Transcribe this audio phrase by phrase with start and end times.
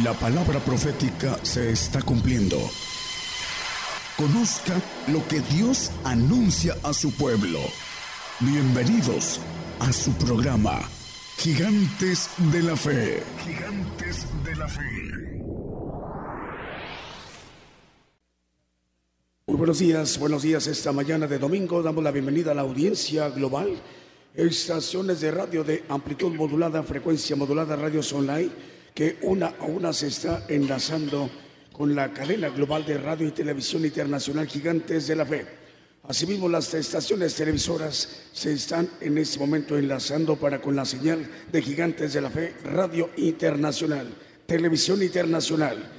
[0.00, 2.56] La palabra profética se está cumpliendo.
[4.16, 7.58] Conozca lo que Dios anuncia a su pueblo.
[8.40, 9.38] Bienvenidos
[9.80, 10.80] a su programa,
[11.36, 13.22] Gigantes de la Fe.
[13.44, 14.80] Gigantes de la Fe.
[19.46, 20.66] Muy buenos días, buenos días.
[20.68, 23.68] Esta mañana de domingo damos la bienvenida a la audiencia global,
[24.34, 30.08] estaciones de radio de amplitud modulada, frecuencia modulada, radios online que una a una se
[30.08, 31.30] está enlazando
[31.72, 35.46] con la cadena global de radio y televisión internacional Gigantes de la Fe.
[36.04, 41.62] Asimismo, las estaciones televisoras se están en este momento enlazando para con la señal de
[41.62, 44.12] Gigantes de la Fe, Radio Internacional,
[44.44, 45.90] Televisión Internacional.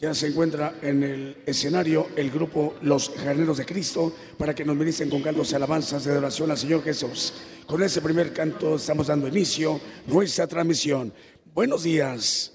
[0.00, 4.76] Ya se encuentra en el escenario el grupo Los Jardineros de Cristo para que nos
[4.76, 7.34] ministren con cantos y alabanzas de adoración al Señor Jesús.
[7.66, 11.12] Con ese primer canto estamos dando inicio nuestra transmisión.
[11.58, 12.52] Buenos días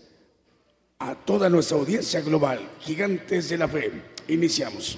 [0.97, 3.91] a toda nuestra audiencia global, gigantes de la fe.
[4.29, 4.97] Iniciamos.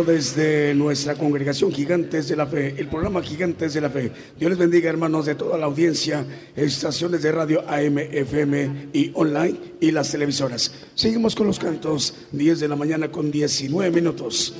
[0.00, 4.10] desde nuestra congregación Gigantes de la Fe, el programa Gigantes de la Fe.
[4.38, 6.24] Dios les bendiga, hermanos de toda la audiencia,
[6.56, 10.72] estaciones de radio AM, FM y online y las televisoras.
[10.94, 14.54] Seguimos con los cantos, 10 de la mañana con 19 minutos.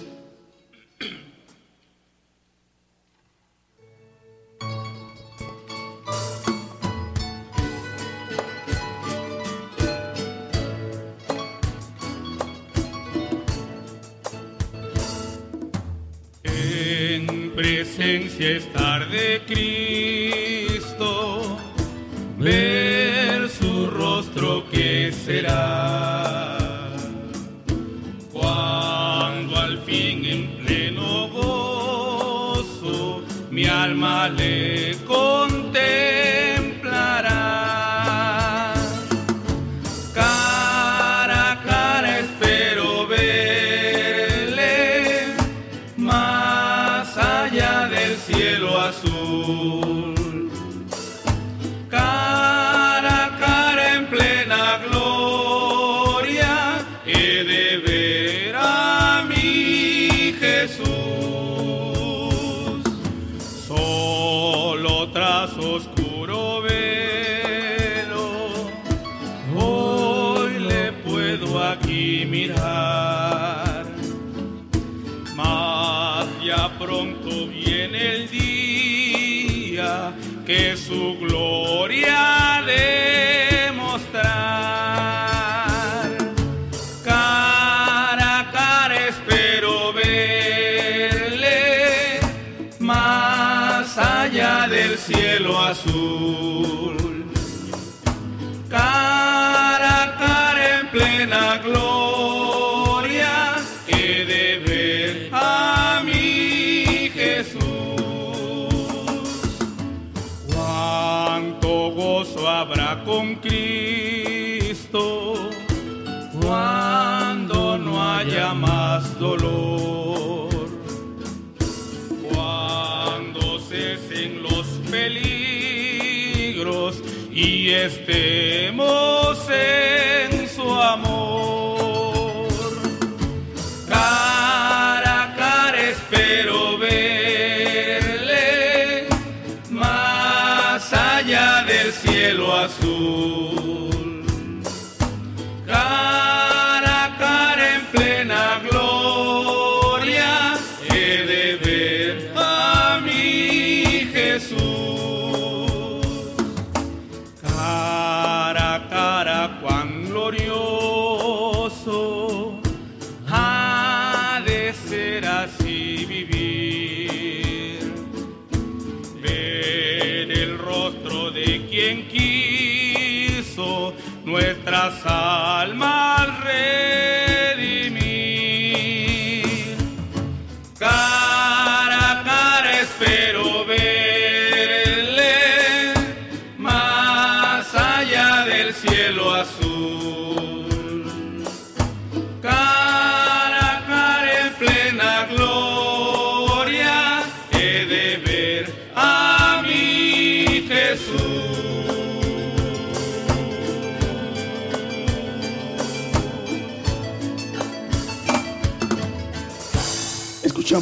[127.42, 129.48] y estemos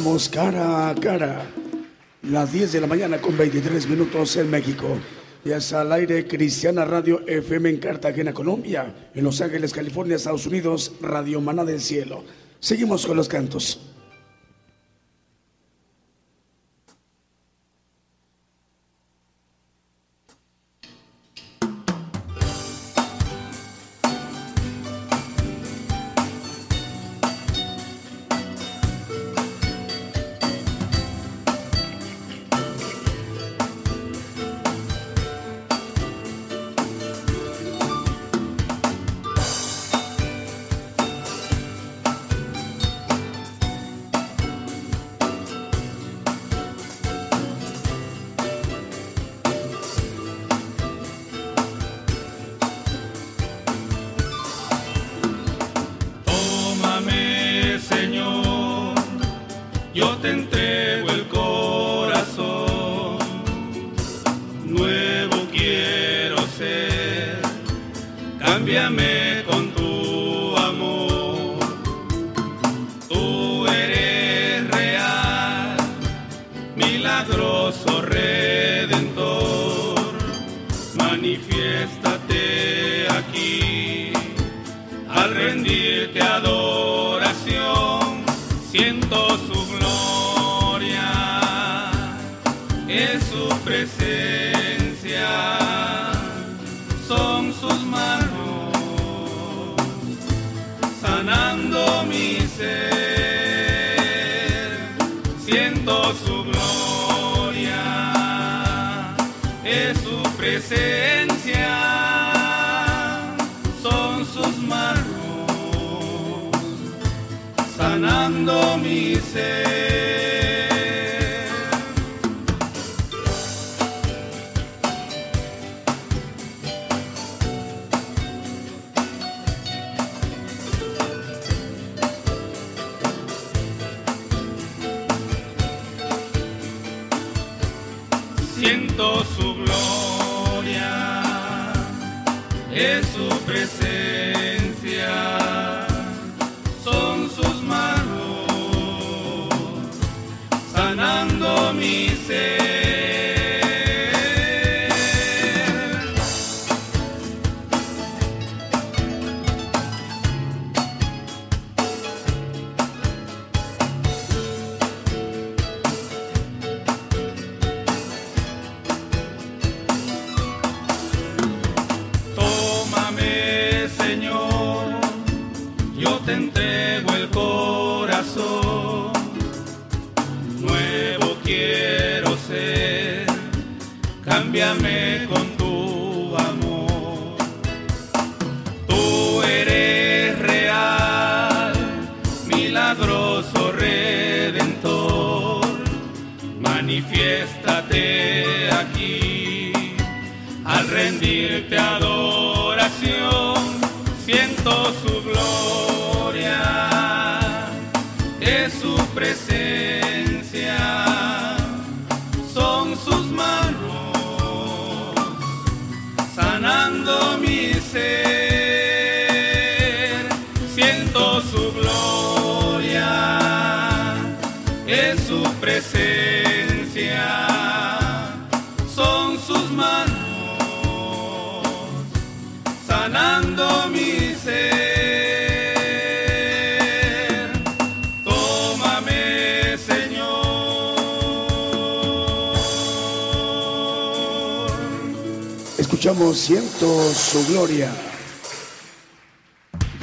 [0.01, 1.45] Estamos cara a cara.
[2.23, 4.97] Las 10 de la mañana con 23 minutos en México.
[5.45, 9.11] Ya es al aire Cristiana Radio FM en Cartagena, Colombia.
[9.13, 12.23] En Los Ángeles, California, Estados Unidos, Radio Maná del Cielo.
[12.59, 13.90] Seguimos con los cantos.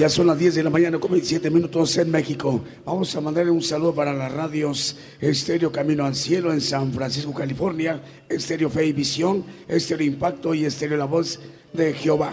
[0.08, 2.64] Son las 10 de la mañana con 27 minutos en México.
[2.86, 7.34] Vamos a mandarle un saludo para las radios Estéreo Camino al Cielo en San Francisco,
[7.34, 11.40] California, Estéreo Fe y Visión, Estéreo Impacto y Estéreo La Voz
[11.74, 12.32] de Jehová.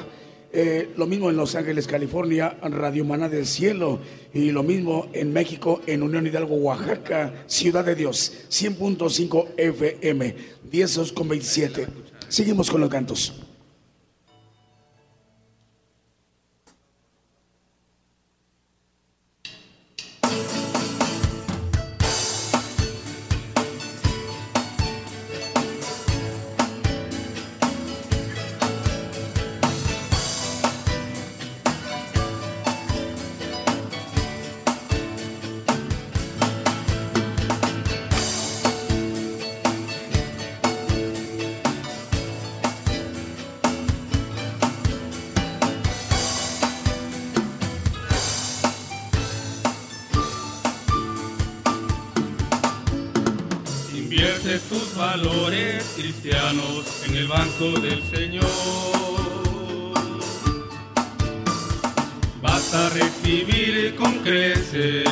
[0.53, 3.99] Eh, lo mismo en Los Ángeles, California, Radio Maná del Cielo.
[4.33, 10.35] Y lo mismo en México, en Unión Hidalgo, Oaxaca, Ciudad de Dios, 100.5 FM,
[10.71, 11.87] 10 con 27.
[12.29, 13.44] Seguimos con los cantos.
[57.57, 58.43] Del Señor.
[62.41, 65.05] Vas a recibir con creces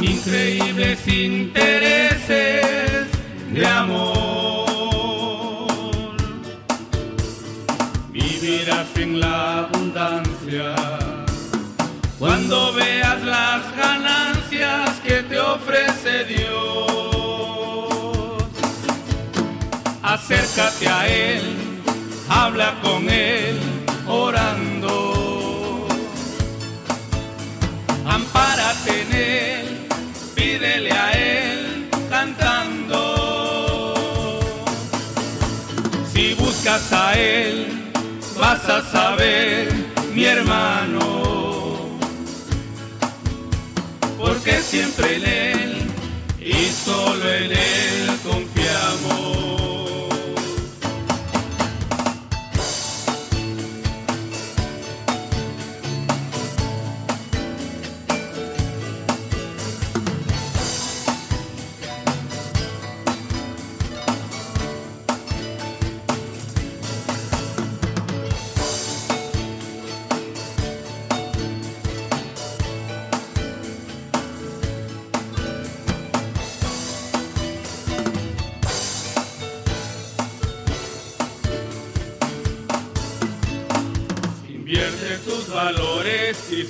[0.00, 3.06] increíbles intereses
[3.52, 4.16] de amor.
[8.10, 10.74] Vivirás en la abundancia
[12.18, 16.93] cuando veas las ganancias que te ofrece Dios.
[20.24, 21.42] Acércate a Él,
[22.30, 23.58] habla con Él,
[24.08, 25.86] orando.
[28.06, 29.86] Ampárate en Él,
[30.34, 33.04] pídele a Él, cantando.
[36.10, 37.92] Si buscas a Él,
[38.38, 39.68] vas a saber,
[40.14, 41.98] mi hermano,
[44.18, 45.82] porque siempre en Él
[46.40, 47.83] y solo en Él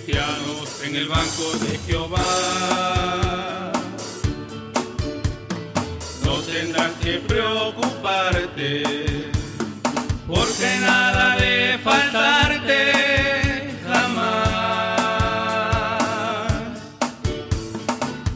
[0.07, 2.21] en el banco de Jehová.
[6.25, 8.83] No tendrás que preocuparte,
[10.27, 14.93] porque nada de faltarte jamás.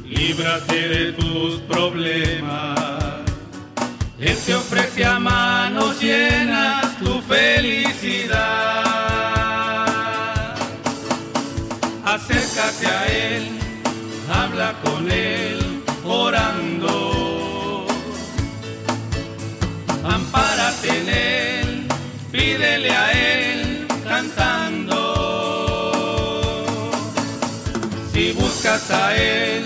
[0.06, 2.78] Líbrate de tus problemas,
[4.18, 6.77] Él te ofrece a manos llenas
[12.58, 13.58] acércate a Él,
[14.32, 17.86] habla con Él, orando.
[20.04, 21.88] Ampárate en Él,
[22.32, 24.96] pídele a Él, cantando.
[28.12, 29.64] Si buscas a Él,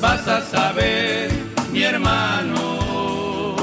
[0.00, 1.30] vas a saber,
[1.72, 3.56] mi hermano,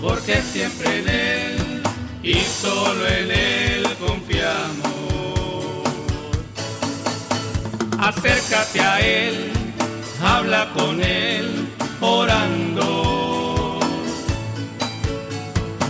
[0.00, 1.82] porque siempre en Él
[2.22, 4.81] y solo en Él confiamos
[8.22, 9.50] acércate a Él,
[10.22, 11.68] habla con Él,
[12.00, 13.80] orando.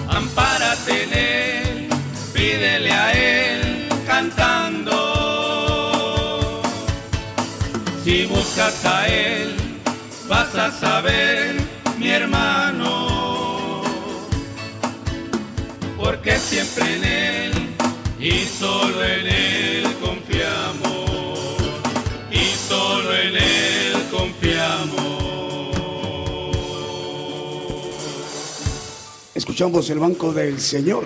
[0.09, 1.88] Ampárate en Él,
[2.33, 4.92] pídele a Él, cantando.
[8.03, 9.55] Si buscas a Él,
[10.27, 11.57] vas a saber,
[11.99, 13.83] mi hermano,
[15.99, 17.53] porque siempre en Él
[18.18, 19.53] y solo en Él
[23.14, 25.12] en Él confiamos.
[29.35, 31.05] Escuchamos el banco del Señor.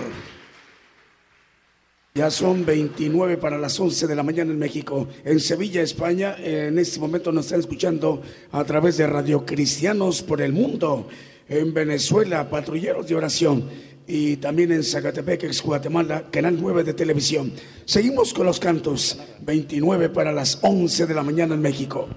[2.15, 5.07] Ya son 29 para las 11 de la mañana en México.
[5.25, 10.41] En Sevilla, España, en este momento nos están escuchando a través de Radio Cristianos por
[10.41, 11.09] el Mundo.
[11.49, 13.69] En Venezuela, Patrulleros de Oración
[14.07, 17.53] y también en Zacatepec, ex Guatemala, Canal 9 de televisión.
[17.85, 22.09] Seguimos con los cantos, 29 para las 11 de la mañana en México.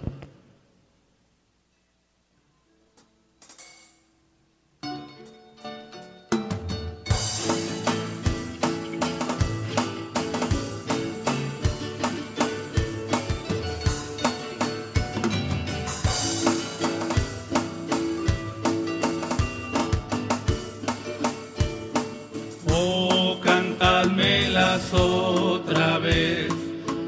[24.93, 26.53] Otra vez,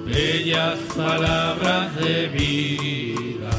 [0.06, 3.52] bellas palabras de vida.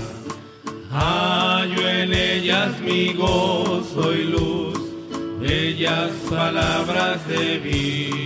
[0.91, 4.79] Hallo en ellas mi gozo y luz,
[5.41, 8.22] bellas palabras de vida.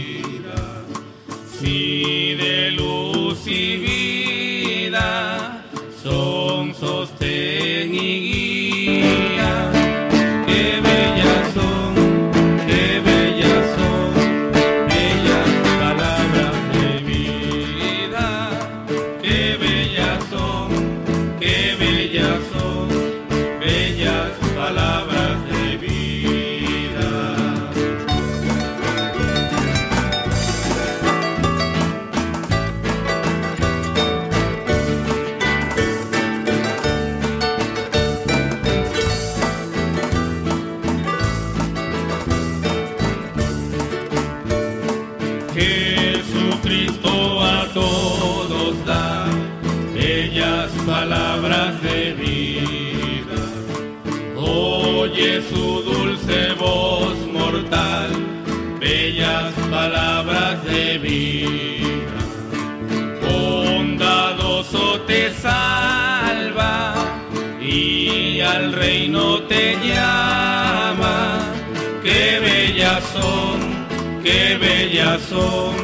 [74.66, 75.74] Bellas son,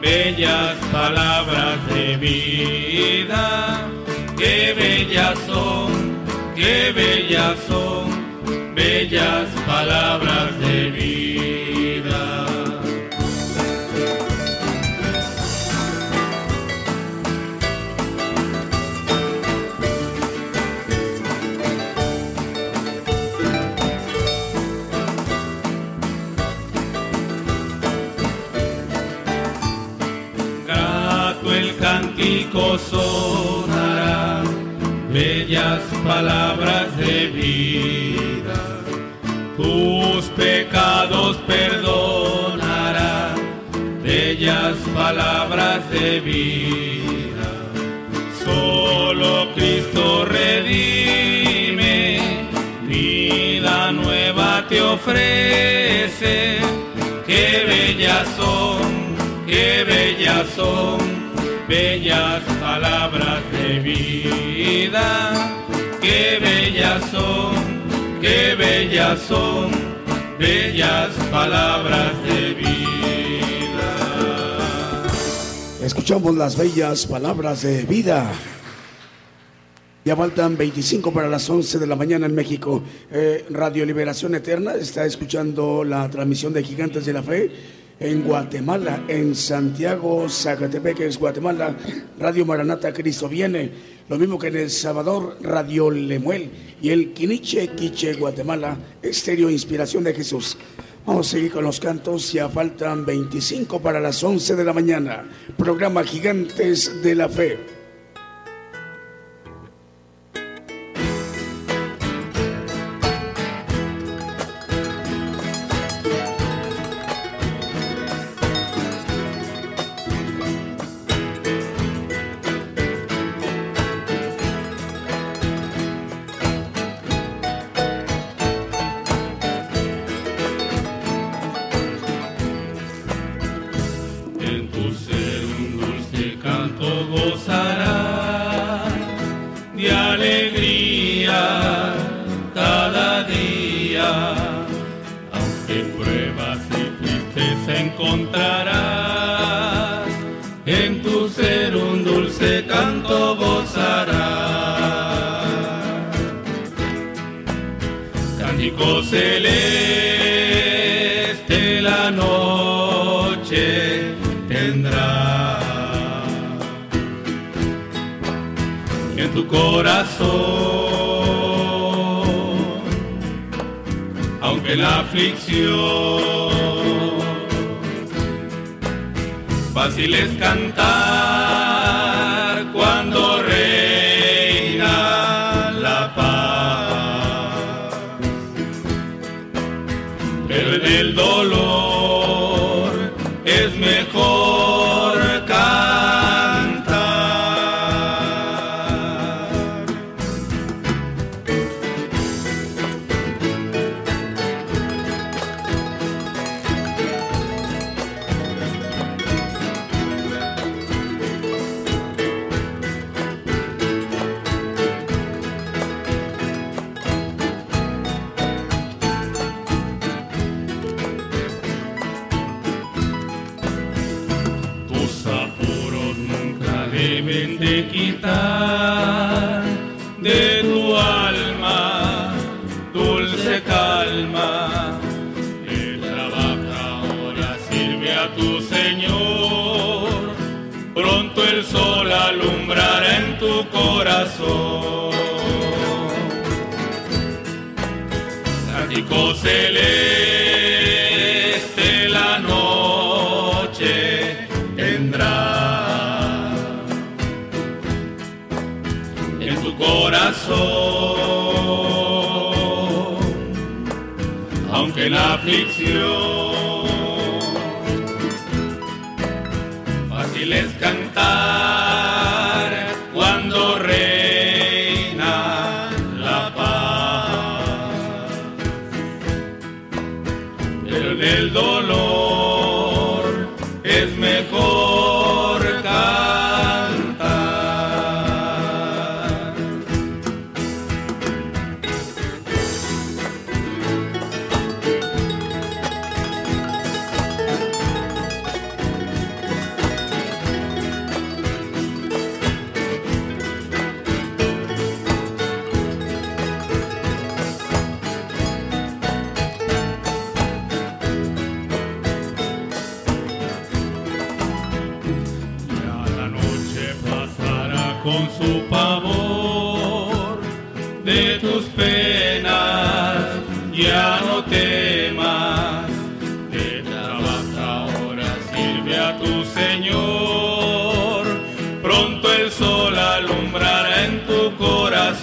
[0.00, 3.46] bellas palabras de vida.
[4.36, 5.90] Qué bellas son,
[6.56, 8.04] qué bellas son,
[8.74, 11.15] bellas palabras de vida.
[36.06, 38.60] Palabras de vida.
[39.56, 43.34] Tus pecados perdonará
[44.02, 47.48] bellas palabras de vida.
[48.44, 52.20] Solo Cristo redime,
[52.86, 56.58] vida nueva te ofrece.
[57.26, 58.80] Qué bellas son,
[59.46, 61.16] qué bellas son
[61.68, 65.55] bellas palabras de vida,
[66.40, 67.54] bellas son,
[68.20, 69.70] qué bellas son,
[70.38, 72.68] bellas palabras de vida.
[75.82, 78.32] Escuchamos las bellas palabras de vida.
[80.04, 82.82] Ya faltan 25 para las 11 de la mañana en México.
[83.10, 87.50] Eh, Radio Liberación Eterna está escuchando la transmisión de Gigantes de la Fe
[87.98, 91.74] en Guatemala, en Santiago, Zacatepec, es Guatemala,
[92.18, 93.70] Radio Maranata Cristo viene,
[94.08, 100.04] lo mismo que en El Salvador, Radio Lemuel y el Quiniche Quiche Guatemala, Estéreo Inspiración
[100.04, 100.56] de Jesús.
[101.06, 105.24] Vamos a seguir con los cantos, ya faltan 25 para las 11 de la mañana,
[105.56, 107.75] programa Gigantes de la Fe.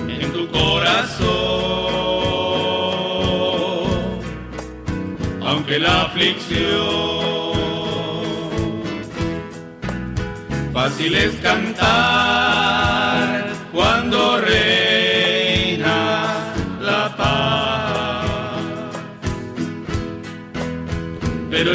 [0.08, 1.30] en tu corazón,
[5.42, 7.10] aunque la aflicción
[10.74, 12.29] fácil es cantar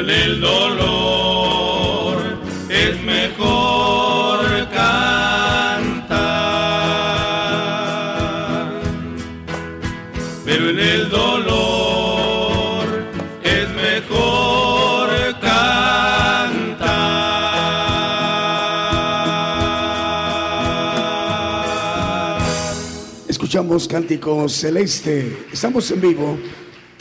[0.05, 2.19] en el dolor
[2.69, 6.03] es mejor cantar.
[10.45, 12.85] Pero en el dolor
[13.43, 15.09] es mejor
[15.41, 16.43] cantar.
[23.27, 25.47] Escuchamos Cántico Celeste.
[25.51, 26.39] Estamos en vivo,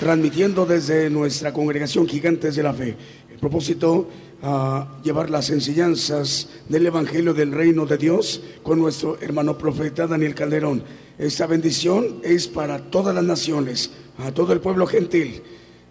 [0.04, 2.94] transmitiendo desde nuestra congregación Gigantes de la Fe.
[3.32, 4.10] El propósito,
[4.42, 10.36] a llevar las enseñanzas del Evangelio del Reino de Dios con nuestro hermano profeta Daniel
[10.36, 10.84] Calderón.
[11.18, 15.42] Esta bendición es para todas las naciones, a todo el pueblo gentil.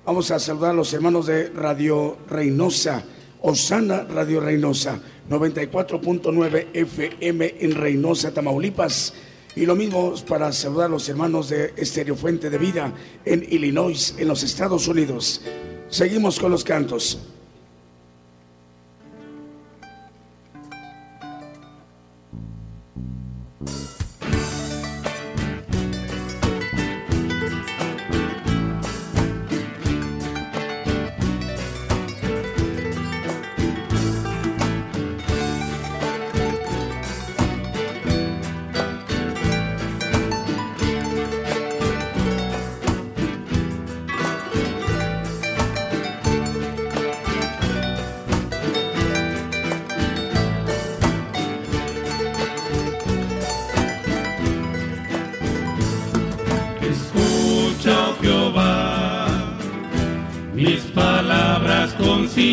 [0.05, 3.05] Vamos a saludar a los hermanos de Radio Reynosa,
[3.41, 9.15] Osana Radio Reynosa, 94.9 FM en Reynosa, Tamaulipas.
[9.55, 12.93] Y lo mismo para saludar a los hermanos de Estéreo Fuente de Vida
[13.25, 15.43] en Illinois, en los Estados Unidos.
[15.89, 17.32] Seguimos con los cantos.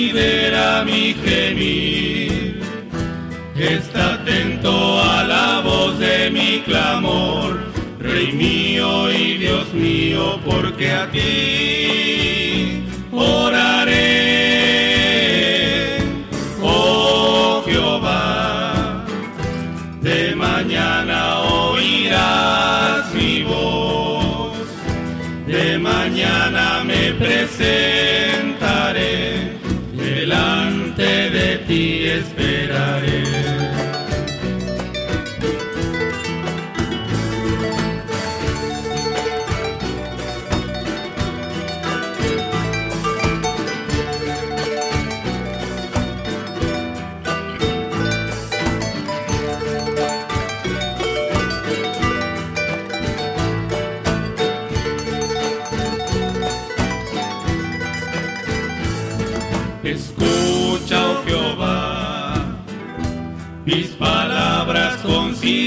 [0.10, 2.62] Considera mi gemir.
[3.56, 7.60] Está atento a la voz de mi clamor,
[8.00, 13.79] Rey mío y Dios mío, porque a ti oraré.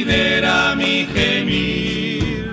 [0.02, 2.50] Considera mi gemir.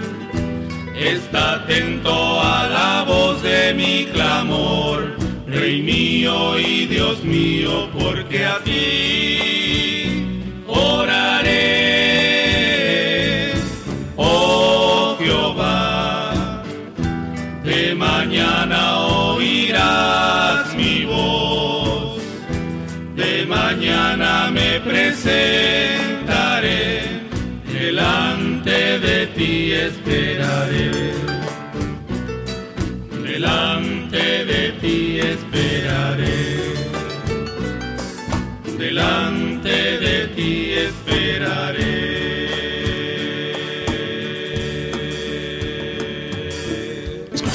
[0.96, 5.16] Está atento a la voz de mi clamor,
[5.48, 9.69] Rey mío y Dios mío, porque a ti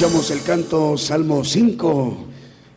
[0.04, 2.26] El canto Salmo 5.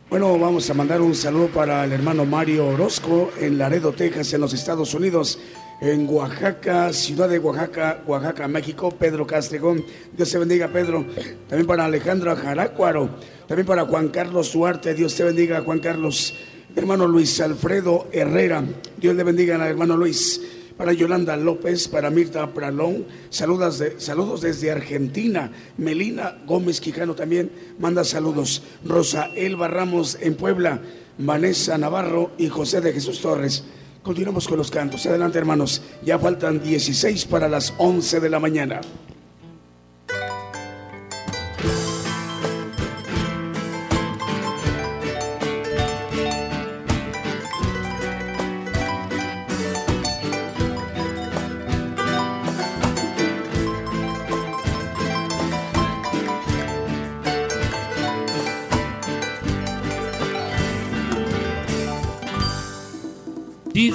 [0.08, 4.40] Bueno, vamos a mandar un saludo para el hermano Mario Orozco en Laredo, Texas, en
[4.40, 5.38] los Estados Unidos.
[5.82, 9.84] En Oaxaca, ciudad de Oaxaca, Oaxaca, México, Pedro Castregón.
[10.16, 11.04] Dios te bendiga, Pedro.
[11.48, 13.10] También para Alejandro Jarácuaro.
[13.46, 14.94] También para Juan Carlos Duarte.
[14.94, 16.34] Dios te bendiga, Juan Carlos.
[16.74, 18.64] Hermano Luis Alfredo Herrera.
[18.96, 20.40] Dios le bendiga al hermano Luis.
[20.78, 25.50] Para Yolanda López, para Mirta Pralón, saludos, saludos desde Argentina.
[25.76, 27.50] Melina Gómez Quijano también
[27.80, 28.62] manda saludos.
[28.84, 30.80] Rosa Elba Ramos en Puebla,
[31.18, 33.64] Vanessa Navarro y José de Jesús Torres.
[34.04, 35.04] Continuamos con los cantos.
[35.06, 35.82] Adelante, hermanos.
[36.04, 38.80] Ya faltan 16 para las 11 de la mañana.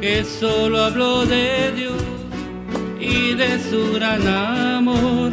[0.00, 2.02] que solo hablo de Dios
[3.00, 5.32] y de su gran amor,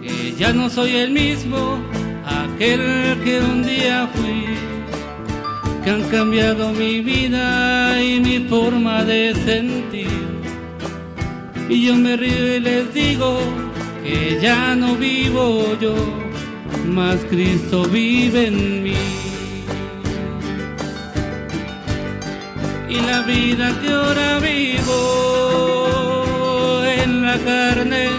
[0.00, 1.78] que ya no soy el mismo,
[2.24, 4.44] aquel que un día fui,
[5.82, 10.06] que han cambiado mi vida y mi forma de sentir.
[11.68, 13.40] Y yo me río y les digo
[14.04, 15.94] que ya no vivo yo,
[16.86, 19.25] mas Cristo vive en mí.
[22.88, 25.02] Y la vida que ahora vivo
[26.84, 28.10] en la carne,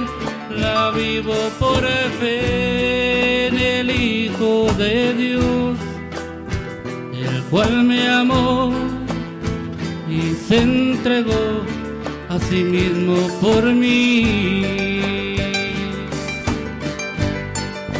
[0.51, 1.87] la vivo por
[2.19, 5.77] fe en el Hijo de Dios,
[7.13, 8.73] el cual me amó
[10.09, 11.63] y se entregó
[12.27, 14.21] a sí mismo por mí.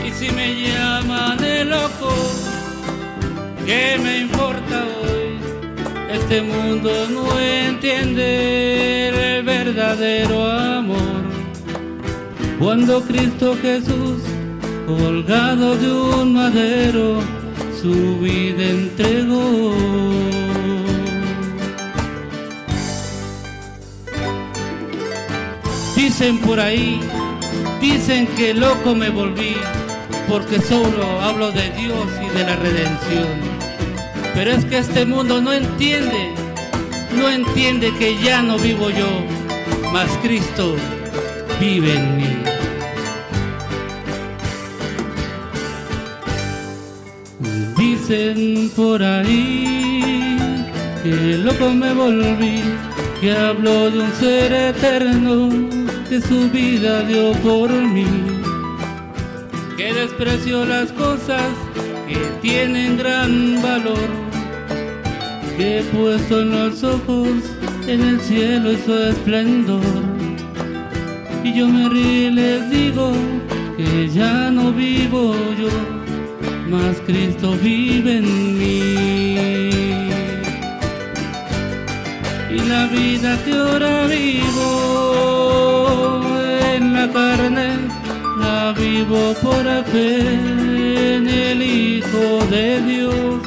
[0.06, 2.14] Y si me llaman de loco,
[3.66, 4.27] ¿qué me?
[6.30, 9.08] Este mundo no entiende
[9.38, 11.24] el verdadero amor.
[12.60, 14.24] Cuando Cristo Jesús,
[14.86, 17.22] colgado de un madero,
[17.82, 19.74] su vida entregó.
[25.96, 27.00] Dicen por ahí,
[27.80, 29.56] dicen que loco me volví,
[30.28, 33.47] porque solo hablo de Dios y de la redención.
[34.38, 36.30] Pero es que este mundo no entiende,
[37.18, 39.08] no entiende que ya no vivo yo,
[39.92, 40.76] mas Cristo
[41.60, 42.38] vive en mí.
[47.76, 50.38] Dicen por ahí
[51.02, 52.62] que loco me volví,
[53.20, 55.50] que hablo de un ser eterno
[56.08, 58.06] que su vida dio por mí,
[59.76, 61.42] que despreció las cosas
[62.08, 64.27] que tienen gran valor,
[65.58, 67.30] que he puesto en los ojos
[67.88, 69.82] en el cielo y su esplendor.
[71.44, 73.12] Y yo me río y les digo
[73.76, 75.70] que ya no vivo yo,
[76.70, 78.84] mas Cristo vive en mí.
[82.52, 86.22] Y la vida que ahora vivo
[86.76, 87.70] en la carne,
[88.40, 90.20] la vivo por fe
[91.16, 93.47] en el Hijo de Dios,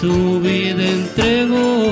[0.00, 1.90] su vida entregó.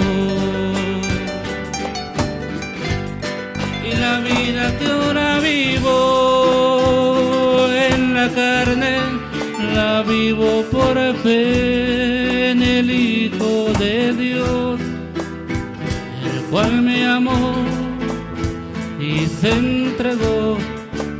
[3.86, 6.88] Y la vida que ahora vivo
[7.90, 8.96] en la carne,
[9.74, 14.80] la vivo por fe en el Hijo de Dios,
[16.30, 17.56] el cual me amó
[18.98, 20.56] y se entregó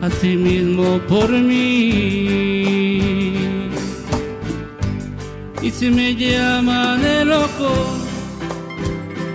[0.01, 2.38] a sí mismo por mí.
[5.79, 7.70] Si me llaman de loco,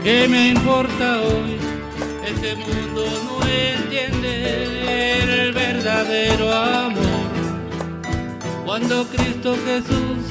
[0.03, 1.55] ¿qué me importa hoy?
[2.27, 7.29] Este mundo no entiende el verdadero amor.
[8.65, 10.21] Cuando Cristo Jesús,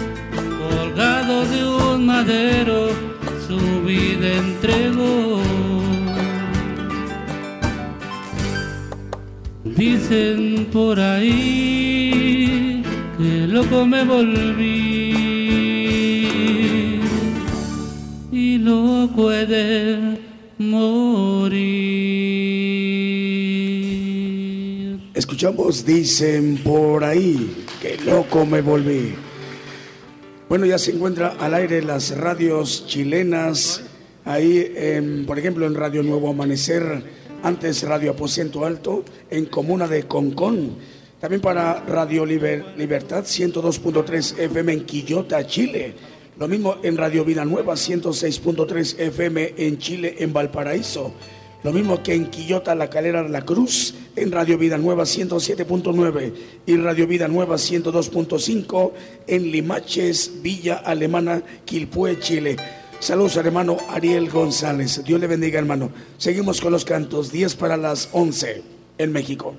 [0.60, 2.90] colgado de un madero,
[3.46, 5.40] su vida entregó.
[9.64, 12.82] Dicen por ahí
[13.16, 15.01] que loco me volví
[18.62, 20.18] y loco he de
[20.58, 21.50] morir.
[25.14, 29.14] Escuchamos, dicen por ahí que loco me volví.
[30.48, 33.82] Bueno, ya se encuentra al aire las radios chilenas,
[34.24, 37.02] ahí, en, por ejemplo, en Radio Nuevo Amanecer
[37.42, 40.76] antes Radio Aposento Alto, en Comuna de Concón.
[41.20, 45.94] También para Radio Libertad 102.3 FM en Quillota, Chile.
[46.43, 51.12] Lo mismo en Radio Vida Nueva 106.3 FM en Chile, en Valparaíso.
[51.62, 56.32] Lo mismo que en Quillota, La Calera la Cruz, en Radio Vida Nueva 107.9
[56.66, 58.90] y Radio Vida Nueva 102.5
[59.28, 62.57] en Limaches, Villa Alemana, Quilpué, Chile.
[62.99, 65.01] Saludos, hermano Ariel González.
[65.05, 65.90] Dios le bendiga, hermano.
[66.18, 67.30] Seguimos con los cantos.
[67.30, 68.64] 10 para las 11
[68.99, 69.55] en México.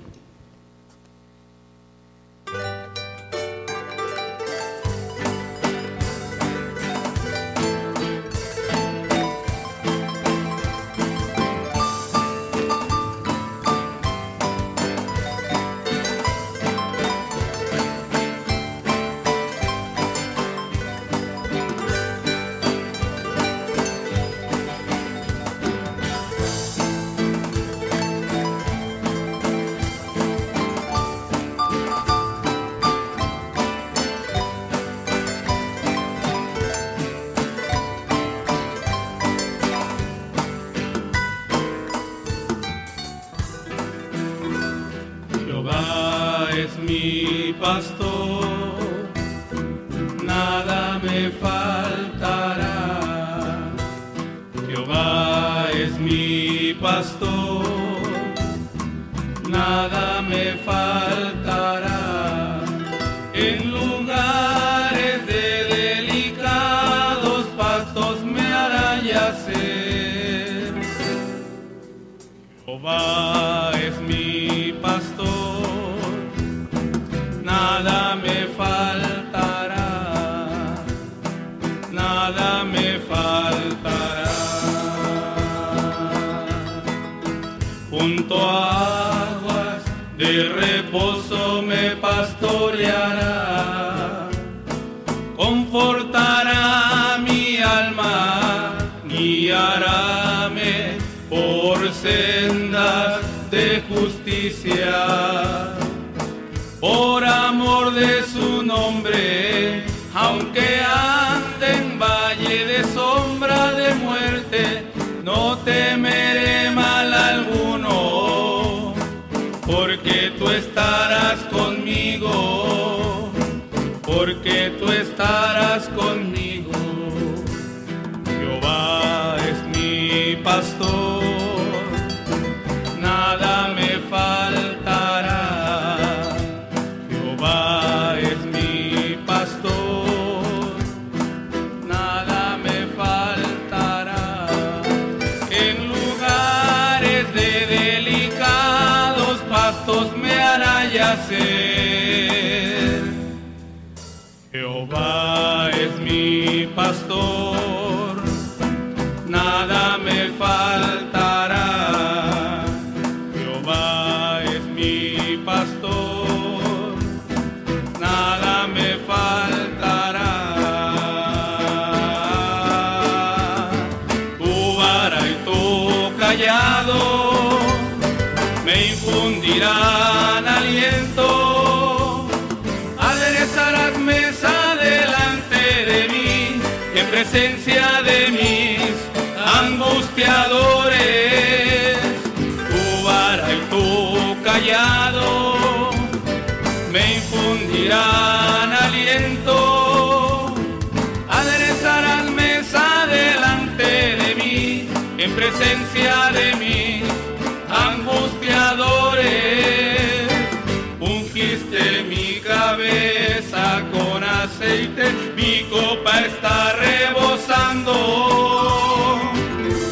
[215.36, 217.93] Mi copa está rebosando.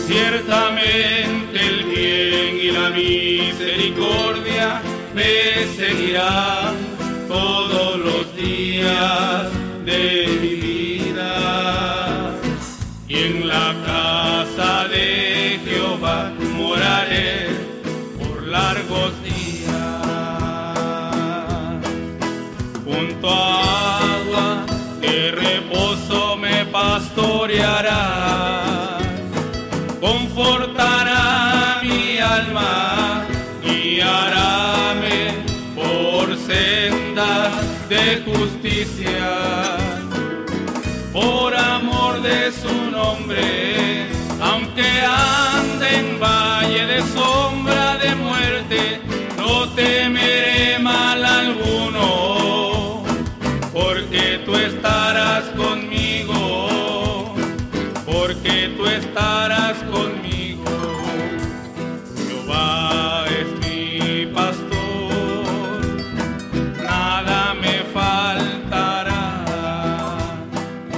[0.07, 4.81] Ciertamente el bien y la misericordia
[5.13, 6.50] me seguirán
[29.99, 33.25] confortará mi alma,
[33.63, 35.43] guiaráme
[35.75, 37.51] por sendas
[37.89, 39.77] de justicia.
[41.11, 43.70] Por amor de su nombre,
[59.11, 60.63] estarás conmigo.
[62.15, 65.81] Jehová es mi pastor,
[66.81, 69.35] nada me faltará.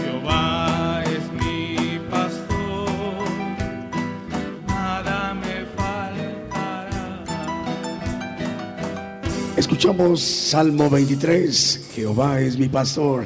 [0.04, 3.26] Jehová es mi pastor,
[4.68, 7.24] nada me faltará.
[9.58, 13.26] Escuchamos Salmo 23, Jehová es mi pastor.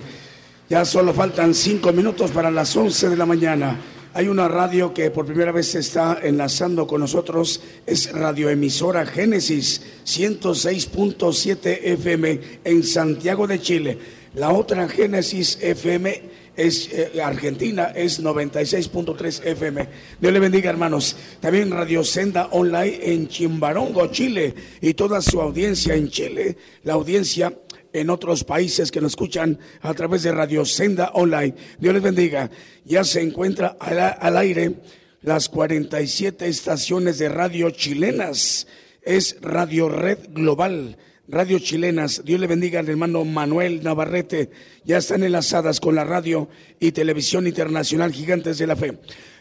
[0.69, 3.77] Ya solo faltan cinco minutos para las 11 de la mañana.
[4.13, 9.81] Hay una radio que por primera vez se está enlazando con nosotros, es radioemisora Génesis
[10.05, 13.97] 106.7 FM en Santiago de Chile.
[14.33, 19.87] La otra Génesis FM es eh, Argentina, es 96.3 FM.
[20.19, 21.15] Dios le bendiga, hermanos.
[21.39, 26.57] También Radio Senda Online en Chimbarongo, Chile, y toda su audiencia en Chile.
[26.83, 27.53] La audiencia
[27.99, 31.55] en otros países que nos escuchan a través de Radio Senda Online.
[31.79, 32.49] Dios les bendiga.
[32.85, 34.75] Ya se encuentra al, aire
[35.21, 38.67] las 47 estaciones de radio chilenas.
[39.01, 40.97] Es Radio Red Global.
[41.29, 44.49] Radio Chilenas, Dios le bendiga al hermano Manuel Navarrete,
[44.85, 46.47] ya están enlazadas con la radio
[46.79, 48.97] y televisión internacional Gigantes de la Fe.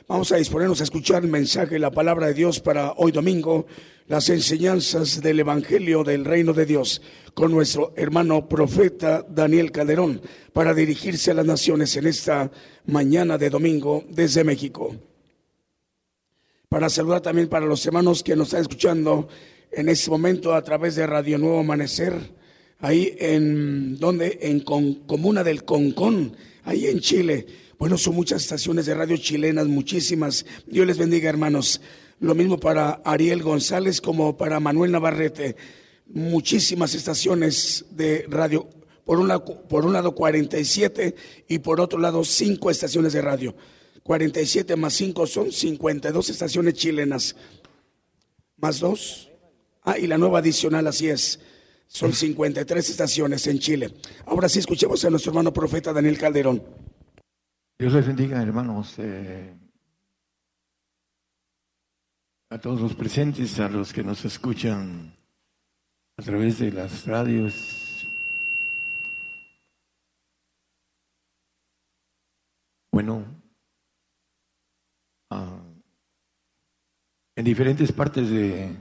[0.08, 3.66] Vamos a disponernos a escuchar el mensaje, la palabra de Dios para hoy domingo,
[4.06, 7.02] las enseñanzas del Evangelio del Reino de Dios,
[7.34, 12.52] con nuestro hermano profeta Daniel Calderón, para dirigirse a las naciones en esta
[12.86, 14.94] mañana de domingo desde México.
[16.68, 19.28] Para saludar también para los hermanos que nos están escuchando
[19.72, 22.14] en este momento a través de Radio Nuevo Amanecer,
[22.78, 27.46] ahí en donde en Con- Comuna del Concón, ahí en Chile.
[27.78, 30.46] Bueno, son muchas estaciones de radio chilenas, muchísimas.
[30.66, 31.82] Dios les bendiga, hermanos.
[32.20, 35.56] Lo mismo para Ariel González como para Manuel Navarrete.
[36.06, 38.66] Muchísimas estaciones de radio.
[39.04, 41.14] Por un, lado, por un lado 47
[41.48, 43.54] y por otro lado 5 estaciones de radio.
[44.02, 47.36] 47 más 5 son 52 estaciones chilenas.
[48.56, 49.30] Más 2.
[49.82, 51.40] Ah, y la nueva adicional, así es.
[51.88, 53.92] Son 53 estaciones en Chile.
[54.24, 56.85] Ahora sí escuchemos a nuestro hermano profeta Daniel Calderón.
[57.78, 58.98] Dios les bendiga, hermanos.
[58.98, 59.54] eh,
[62.48, 65.14] a todos los presentes, a los que nos escuchan
[66.16, 68.08] a través de las radios.
[72.90, 73.26] Bueno,
[75.28, 75.60] ah,
[77.34, 78.74] en diferentes partes de,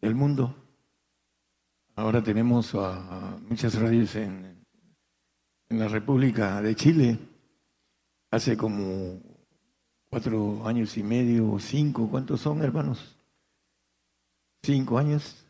[0.00, 0.54] del mundo.
[1.96, 2.72] Ahora tenemos
[3.48, 4.64] muchas radios en,
[5.70, 7.31] en la República de Chile
[8.32, 9.20] hace como
[10.08, 13.14] cuatro años y medio o cinco, ¿cuántos son hermanos?
[14.62, 15.44] Cinco años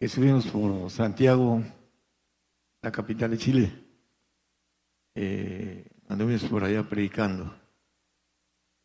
[0.00, 1.62] que subimos por Santiago,
[2.80, 3.84] la capital de Chile.
[5.14, 7.54] Eh, anduvimos por allá predicando.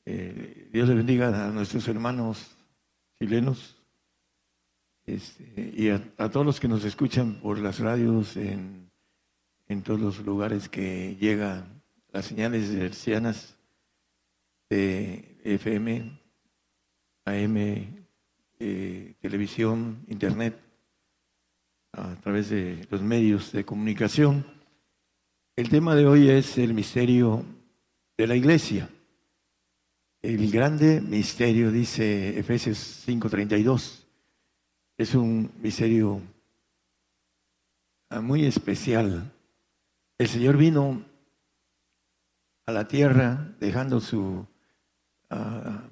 [0.05, 2.57] Eh, Dios le bendiga a nuestros hermanos
[3.17, 3.77] chilenos
[5.05, 8.91] este, y a, a todos los que nos escuchan por las radios en,
[9.67, 11.70] en todos los lugares que llegan
[12.11, 13.55] las señales hercianas
[14.69, 16.19] de FM,
[17.25, 17.57] AM,
[18.59, 20.57] eh, televisión, internet.
[21.93, 24.45] a través de los medios de comunicación.
[25.57, 27.43] El tema de hoy es el misterio
[28.17, 28.89] de la iglesia.
[30.21, 34.07] El grande misterio, dice Efesios 5:32,
[34.97, 36.21] es un misterio
[38.09, 39.29] ah, muy especial.
[40.17, 41.10] El Señor vino
[42.71, 44.45] la tierra dejando su,
[45.29, 45.83] ah,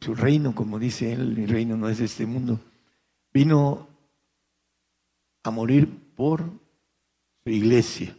[0.00, 2.60] su reino, como dice él, mi reino no es este mundo.
[3.32, 3.88] Vino
[5.42, 6.42] a morir por
[7.42, 8.16] su iglesia.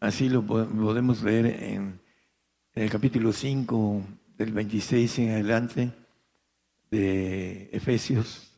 [0.00, 2.00] Así lo podemos leer en,
[2.74, 4.02] el capítulo 5
[4.36, 5.92] del 26 en adelante
[6.90, 8.50] de Efesios.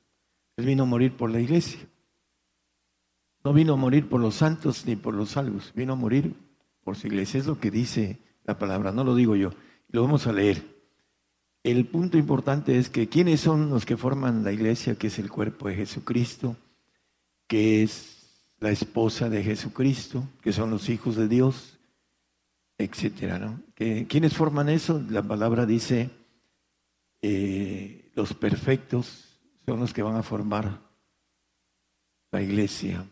[0.57, 1.81] Él vino a morir por la iglesia.
[3.43, 6.35] No vino a morir por los santos ni por los salvos, vino a morir
[6.83, 7.41] por su iglesia.
[7.41, 9.51] Es lo que dice la palabra, no lo digo yo.
[9.89, 10.63] Lo vamos a leer.
[11.63, 15.31] El punto importante es que quiénes son los que forman la iglesia, que es el
[15.31, 16.57] cuerpo de Jesucristo,
[17.47, 21.79] que es la esposa de Jesucristo, que son los hijos de Dios,
[22.77, 23.63] etcétera, ¿no?
[23.75, 25.03] ¿Quiénes forman eso?
[25.09, 26.11] La palabra dice,
[27.23, 30.81] eh, los perfectos son los que van a formar
[32.31, 33.07] la iglesia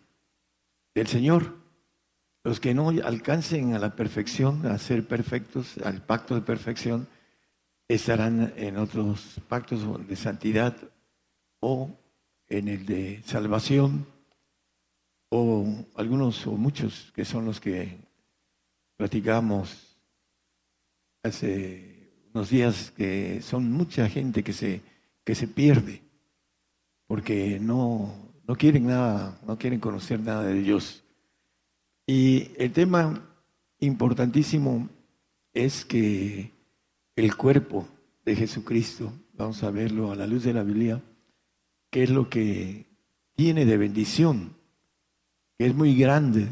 [0.94, 1.61] del Señor.
[2.44, 7.06] Los que no alcancen a la perfección, a ser perfectos, al pacto de perfección,
[7.88, 10.76] estarán en otros pactos de santidad
[11.60, 11.90] o
[12.48, 14.06] en el de salvación
[15.30, 17.98] o algunos o muchos que son los que
[18.96, 19.98] platicamos
[21.22, 24.82] hace unos días que son mucha gente que se,
[25.24, 26.02] que se pierde
[27.06, 31.01] porque no, no quieren nada, no quieren conocer nada de Dios.
[32.06, 33.22] Y el tema
[33.78, 34.88] importantísimo
[35.52, 36.50] es que
[37.16, 37.88] el cuerpo
[38.24, 41.00] de Jesucristo, vamos a verlo a la luz de la Biblia,
[41.90, 42.86] qué es lo que
[43.34, 44.54] tiene de bendición
[45.66, 46.48] es muy grande.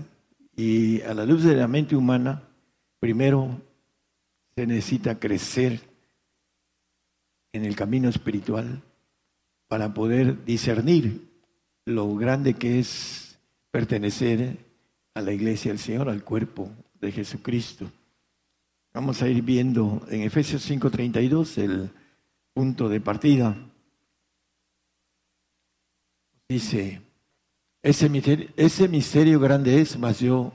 [0.57, 2.43] Y a la luz de la mente humana,
[2.99, 3.61] primero
[4.55, 5.81] se necesita crecer
[7.53, 8.83] en el camino espiritual
[9.69, 11.29] para poder discernir
[11.85, 13.39] lo grande que es
[13.71, 14.59] pertenecer
[15.15, 17.91] a la iglesia del Señor, al cuerpo de Jesucristo.
[18.93, 21.91] Vamos a ir viendo en Efesios 5:32 el
[22.53, 23.57] punto de partida.
[26.49, 27.01] Dice,
[27.83, 28.09] ese
[28.89, 30.53] misterio, grande es, mas yo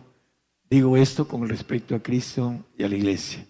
[0.69, 3.45] digo esto con respecto a Cristo y a la iglesia.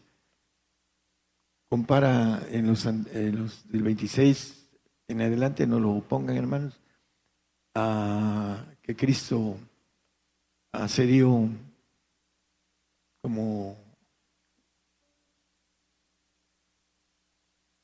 [1.68, 4.70] Compara en los, del 26
[5.08, 6.80] en adelante, no lo pongan hermanos,
[7.74, 9.58] a que Cristo
[10.88, 11.50] se dio
[13.22, 13.78] como...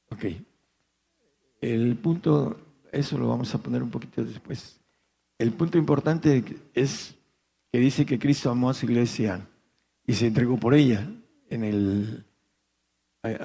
[0.09, 0.25] Ok.
[1.61, 2.59] El punto,
[2.91, 4.79] eso lo vamos a poner un poquito después.
[5.37, 7.15] El punto importante es
[7.71, 9.47] que dice que Cristo amó a su iglesia
[10.05, 11.07] y se entregó por ella.
[11.49, 12.25] En el,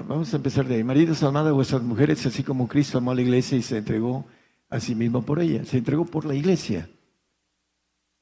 [0.06, 0.84] vamos a empezar de ahí.
[0.84, 4.26] Maridos, amad a vuestras mujeres, así como Cristo amó a la iglesia y se entregó
[4.68, 5.64] a sí mismo por ella.
[5.64, 6.88] Se entregó por la iglesia.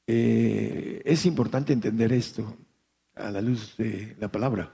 [0.07, 2.57] Eh, es importante entender esto
[3.15, 4.71] a la luz de la palabra.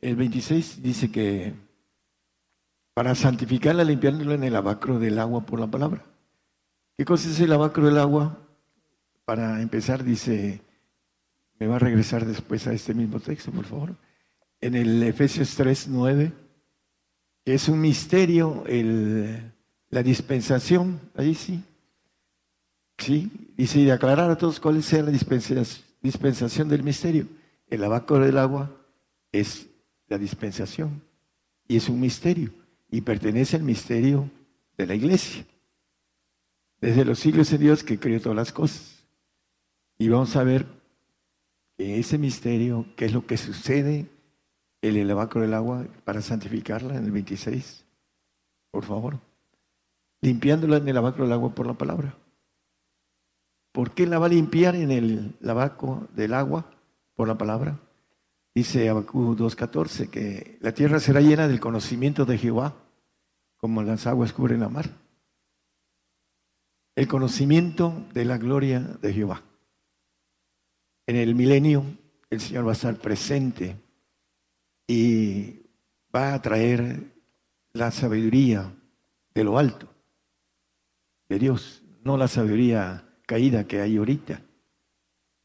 [0.00, 1.54] El 26 dice que
[2.94, 6.02] para santificarla, limpiándola en el abacro del agua por la palabra.
[6.96, 8.38] ¿Qué cosa es el lavacro del agua?
[9.26, 10.62] Para empezar, dice,
[11.58, 13.96] me va a regresar después a este mismo texto, por favor.
[14.62, 16.32] En el Efesios 3, 9,
[17.44, 19.52] que es un misterio, el,
[19.90, 21.62] la dispensación, ahí sí.
[22.98, 27.26] Sí, dice, y aclarar a todos cuál sea la dispensación del misterio.
[27.68, 28.70] El lavacro del agua
[29.32, 29.66] es
[30.08, 31.02] la dispensación
[31.68, 32.50] y es un misterio
[32.90, 34.30] y pertenece al misterio
[34.76, 35.44] de la iglesia
[36.80, 39.04] desde los siglos de Dios que creó todas las cosas.
[39.98, 40.66] Y vamos a ver
[41.78, 44.06] en ese misterio qué es lo que sucede
[44.82, 47.84] en el lavacro del agua para santificarla en el 26.
[48.70, 49.18] Por favor.
[50.20, 52.16] Limpiándola en el lavacro del agua por la palabra.
[53.76, 56.64] ¿Por qué la va a limpiar en el lavacro del agua
[57.14, 57.78] por la palabra?
[58.54, 62.74] Dice Abacú 2.14 que la tierra será llena del conocimiento de Jehová,
[63.58, 64.88] como las aguas cubren la mar
[66.94, 69.42] el conocimiento de la gloria de Jehová.
[71.06, 71.84] En el milenio
[72.30, 73.76] el Señor va a estar presente
[74.86, 75.60] y
[76.14, 77.12] va a traer
[77.74, 78.74] la sabiduría
[79.34, 79.86] de lo alto,
[81.28, 84.40] de Dios, no la sabiduría caída que hay ahorita,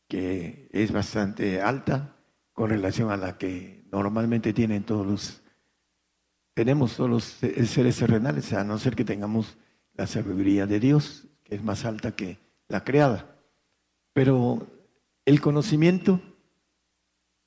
[0.08, 2.16] que es bastante alta
[2.54, 5.42] con relación a la que normalmente tienen todos los,
[6.54, 9.58] tenemos todos los seres terrenales, a no ser que tengamos
[9.94, 13.36] la sabiduría de Dios, es más alta que la creada.
[14.14, 14.68] Pero
[15.26, 16.22] el conocimiento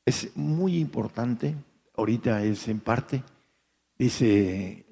[0.05, 1.55] es muy importante,
[1.97, 3.23] ahorita es en parte,
[3.97, 4.85] dice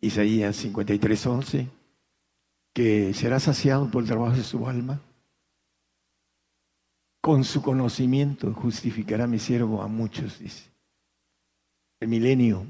[0.00, 1.68] Isaías 53, 11,
[2.72, 5.00] que será saciado por el trabajo de su alma.
[7.20, 10.70] Con su conocimiento justificará mi siervo a muchos, dice.
[12.00, 12.66] El milenio,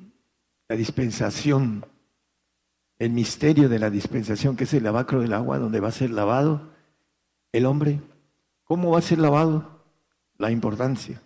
[0.69, 1.85] la dispensación,
[2.99, 6.11] el misterio de la dispensación, que es el lavacro del agua, donde va a ser
[6.11, 6.71] lavado
[7.53, 8.01] el hombre.
[8.65, 9.85] ¿Cómo va a ser lavado?
[10.37, 11.23] La importancia.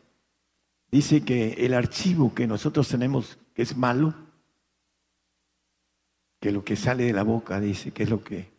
[0.91, 4.15] Dice que el archivo que nosotros tenemos, que es malo,
[6.41, 8.54] que lo que sale de la boca, dice, que es lo que,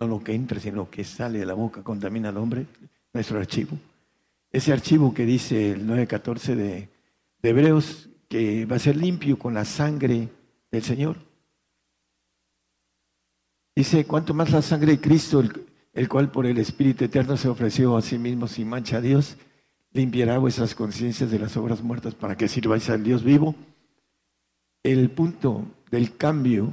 [0.00, 2.66] no lo que entra, sino lo que sale de la boca contamina al hombre,
[3.12, 3.78] nuestro archivo.
[4.50, 6.88] Ese archivo que dice el 9.14 de,
[7.42, 10.28] de Hebreos, que va a ser limpio con la sangre
[10.70, 11.16] del Señor.
[13.76, 17.48] Dice, cuanto más la sangre de Cristo, el, el, cual por el Espíritu Eterno se
[17.48, 19.36] ofreció a sí mismo sin mancha a Dios,
[19.92, 23.54] limpiará vuestras conciencias de las obras muertas para que sirváis al Dios vivo.
[24.82, 26.72] El punto del cambio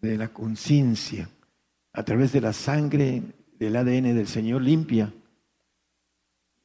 [0.00, 1.28] de la conciencia
[1.92, 3.22] a través de la sangre
[3.58, 5.12] del ADN del Señor limpia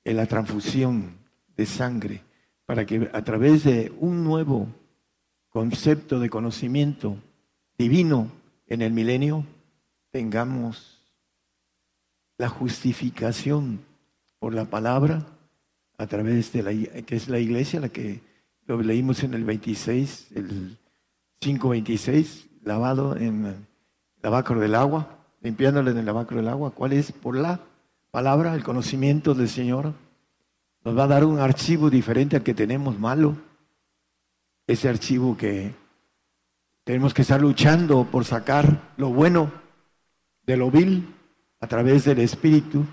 [0.03, 1.17] en la transfusión
[1.55, 2.23] de sangre
[2.65, 4.67] para que a través de un nuevo
[5.49, 7.17] concepto de conocimiento
[7.77, 8.31] divino
[8.67, 9.45] en el milenio
[10.11, 11.01] tengamos
[12.37, 13.79] la justificación
[14.39, 15.25] por la palabra
[15.97, 18.21] a través de la que es la iglesia la que
[18.65, 20.77] lo leímos en el 26 el
[21.39, 23.67] 526 lavado en
[24.21, 25.16] lavacro del agua,
[25.47, 26.71] limpiándole en el lavacro del agua.
[26.71, 27.13] ¿Cuál es?
[27.13, 27.61] Por la
[28.11, 29.93] palabra, el conocimiento del Señor.
[30.83, 33.37] Nos va a dar un archivo diferente al que tenemos malo.
[34.67, 35.73] Ese archivo que
[36.83, 39.49] tenemos que estar luchando por sacar lo bueno
[40.45, 41.15] de lo vil
[41.61, 42.85] a través del Espíritu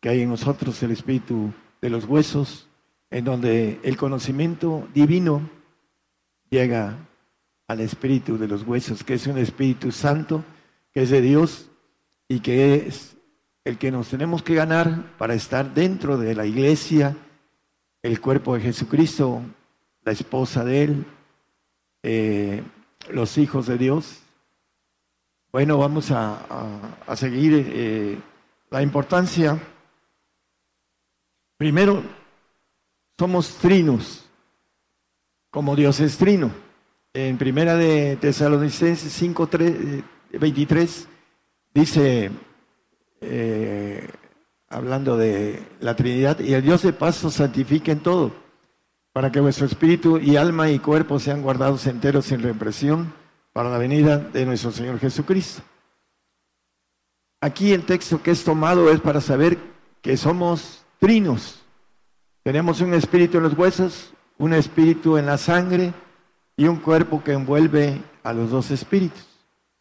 [0.00, 2.68] que hay en nosotros, el Espíritu de los huesos,
[3.10, 5.48] en donde el conocimiento divino
[6.50, 6.96] llega
[7.68, 10.44] al espíritu de los huesos, que es un Espíritu Santo,
[10.92, 11.67] que es de Dios
[12.28, 13.16] y que es
[13.64, 17.16] el que nos tenemos que ganar para estar dentro de la iglesia,
[18.02, 19.42] el cuerpo de Jesucristo,
[20.04, 21.06] la esposa de Él,
[22.02, 22.62] eh,
[23.10, 24.20] los hijos de Dios.
[25.50, 28.18] Bueno, vamos a, seguir eh,
[28.70, 29.58] la importancia.
[31.56, 32.02] Primero,
[33.18, 34.24] somos trinos,
[35.50, 36.68] como Dios es trino
[37.14, 39.48] en primera de Tesalonicenses 5,
[40.32, 41.06] 23, eh,
[41.80, 42.30] dice,
[43.20, 44.08] eh,
[44.68, 48.32] hablando de la Trinidad, y el Dios de paz os santifique en todo,
[49.12, 53.12] para que vuestro espíritu y alma y cuerpo sean guardados enteros sin represión
[53.52, 55.62] para la venida de nuestro Señor Jesucristo.
[57.40, 59.58] Aquí el texto que es tomado es para saber
[60.02, 61.62] que somos trinos.
[62.42, 65.92] Tenemos un espíritu en los huesos, un espíritu en la sangre,
[66.56, 69.28] y un cuerpo que envuelve a los dos espíritus,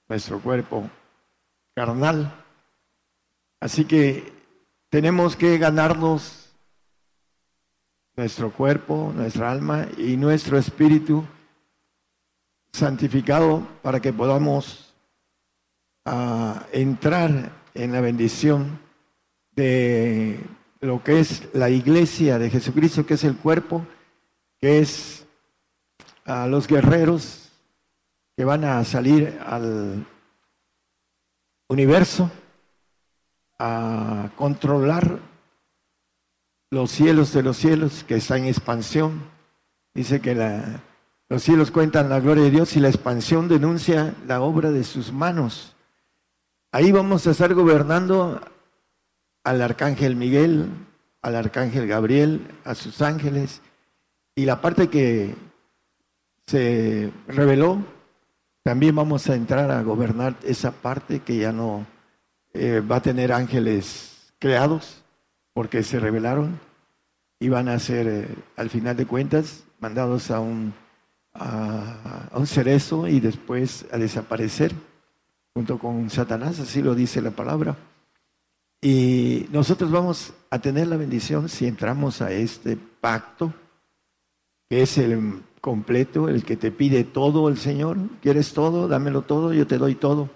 [0.07, 0.87] nuestro cuerpo
[1.77, 2.33] carnal.
[3.59, 4.33] Así que
[4.89, 6.49] tenemos que ganarnos
[8.15, 11.23] nuestro cuerpo, nuestra alma y nuestro espíritu
[12.71, 14.95] santificado para que podamos
[16.05, 18.79] ah, entrar en la bendición
[19.51, 20.39] de
[20.79, 23.85] lo que es la iglesia de Jesucristo, que es el cuerpo,
[24.59, 25.27] que es
[26.25, 27.51] a los guerreros
[28.35, 30.07] que van a salir al
[31.67, 32.31] universo
[33.59, 35.19] a controlar
[36.69, 39.23] los cielos de los cielos que está en expansión.
[39.93, 40.35] Dice que
[41.29, 45.11] los cielos cuentan la gloria de Dios y la expansión denuncia la obra de sus
[45.11, 45.75] manos.
[46.71, 48.41] Ahí vamos a estar gobernando
[49.43, 50.69] al arcángel Miguel,
[51.21, 53.61] al arcángel Gabriel, a sus ángeles.
[54.35, 55.33] Y la parte que
[56.45, 57.83] se reveló,
[58.67, 61.85] también vamos a entrar a gobernar esa parte que ya no
[62.53, 65.05] eh, va a tener ángeles creados,
[65.53, 66.59] porque se revelaron
[67.39, 70.73] y van a ser, eh, al final de cuentas, mandados a un,
[71.33, 74.73] a, a un cerezo y después a desaparecer
[75.53, 77.77] junto con Satanás, así lo dice la palabra.
[78.81, 83.53] Y nosotros vamos a tener la bendición si entramos a este pacto,
[84.69, 87.97] que es el completo, el que te pide todo el Señor.
[88.21, 88.87] ¿Quieres todo?
[88.87, 90.29] Dámelo todo, yo te doy todo.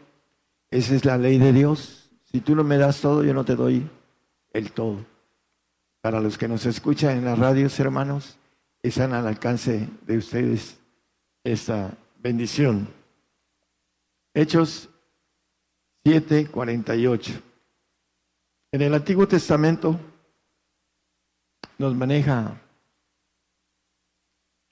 [0.70, 2.10] Esa es la ley de Dios.
[2.30, 3.90] Si tú no me das todo, yo no te doy
[4.52, 4.98] el todo.
[6.02, 8.40] Para los que nos escuchan en las radios, hermanos,
[8.84, 10.78] están al alcance de ustedes
[11.46, 12.90] esta bendición.
[14.34, 14.90] Hechos
[16.04, 17.42] 7:48.
[18.74, 19.98] En el Antiguo Testamento
[21.78, 22.60] nos maneja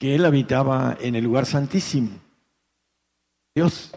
[0.00, 2.08] que él habitaba en el lugar santísimo.
[3.54, 3.92] Dios,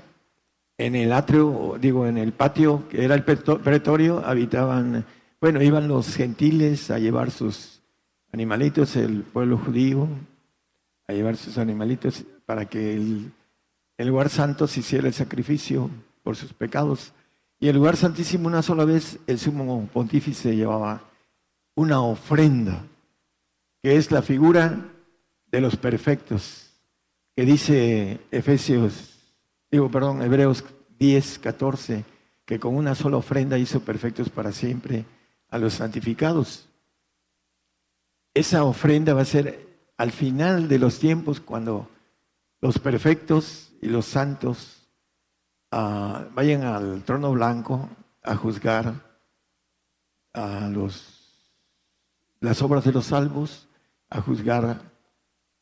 [0.77, 5.05] en el atrio, digo, en el patio, que era el pretorio, habitaban,
[5.39, 7.81] bueno, iban los gentiles a llevar sus
[8.33, 10.09] animalitos, el pueblo judío,
[11.07, 13.31] a llevar sus animalitos para que el,
[13.99, 15.89] lugar santo se hiciera el sacrificio
[16.21, 17.13] por sus pecados.
[17.61, 21.01] Y el lugar santísimo una sola vez el sumo pontífice llevaba
[21.75, 22.83] una ofrenda,
[23.81, 24.89] que es la figura
[25.53, 26.71] de los perfectos,
[27.35, 29.19] que dice Efesios,
[29.69, 30.65] digo, perdón, Hebreos
[30.97, 32.05] 10, 14,
[32.43, 35.05] que con una sola ofrenda hizo perfectos para siempre
[35.49, 36.67] a los santificados.
[38.33, 41.87] Esa ofrenda va a ser al final de los tiempos cuando
[42.59, 44.87] los perfectos y los santos
[45.69, 47.91] ah, vayan al trono blanco
[48.23, 49.19] a juzgar
[50.33, 51.53] a los,
[52.39, 53.67] las obras de los salvos,
[54.09, 54.92] a juzgar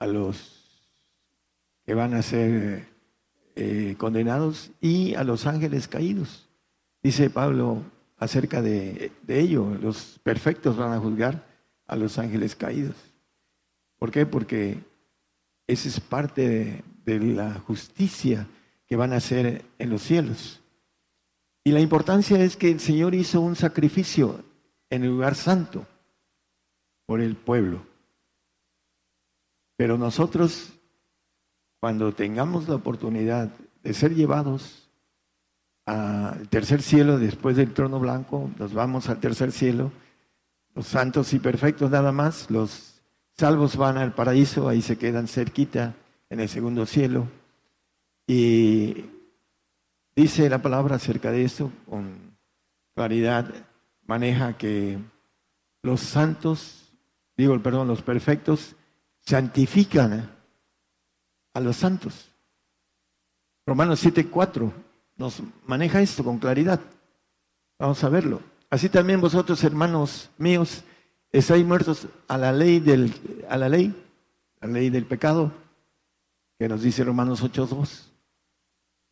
[0.02, 0.82] a los
[1.86, 2.88] que van a ser
[3.56, 6.49] eh, condenados y a los ángeles caídos.
[7.04, 7.84] Dice Pablo
[8.18, 11.45] acerca de, ello, los perfectos van a juzgar
[11.86, 12.95] a los ángeles caídos.
[13.99, 14.26] ¿Por qué?
[14.26, 14.80] Porque
[15.68, 18.47] esa es parte de, la justicia
[18.88, 20.62] que van a hacer en los cielos.
[21.64, 24.43] Y la importancia es que el Señor hizo un sacrificio
[24.89, 25.86] en el lugar santo
[27.06, 27.91] por el pueblo.
[29.82, 30.73] Pero nosotros,
[31.79, 33.49] cuando tengamos la oportunidad
[33.82, 34.88] de ser llevados
[35.88, 39.91] al tercer cielo después del trono blanco, nos vamos al tercer cielo,
[40.75, 43.01] los santos y perfectos nada más, los
[43.36, 45.95] salvos van al paraíso, ahí se quedan cerquita
[46.29, 47.25] en el segundo cielo.
[48.27, 49.05] Y
[50.15, 52.38] dice la palabra acerca de eso con
[52.93, 53.51] claridad,
[54.05, 54.99] maneja que
[55.82, 56.93] los santos,
[57.36, 58.75] digo, perdón, los perfectos
[59.26, 60.30] santifican
[61.53, 62.30] a los santos.
[63.65, 64.72] Romanos 7:4
[65.17, 66.80] nos maneja esto con claridad.
[67.78, 68.41] Vamos a verlo.
[68.69, 70.84] Así también vosotros, hermanos míos,
[71.32, 73.13] estáis muertos a la ley del,
[73.49, 73.93] a la ley,
[74.61, 75.51] la ley del pecado,
[76.57, 78.07] que nos dice Romanos 8.2,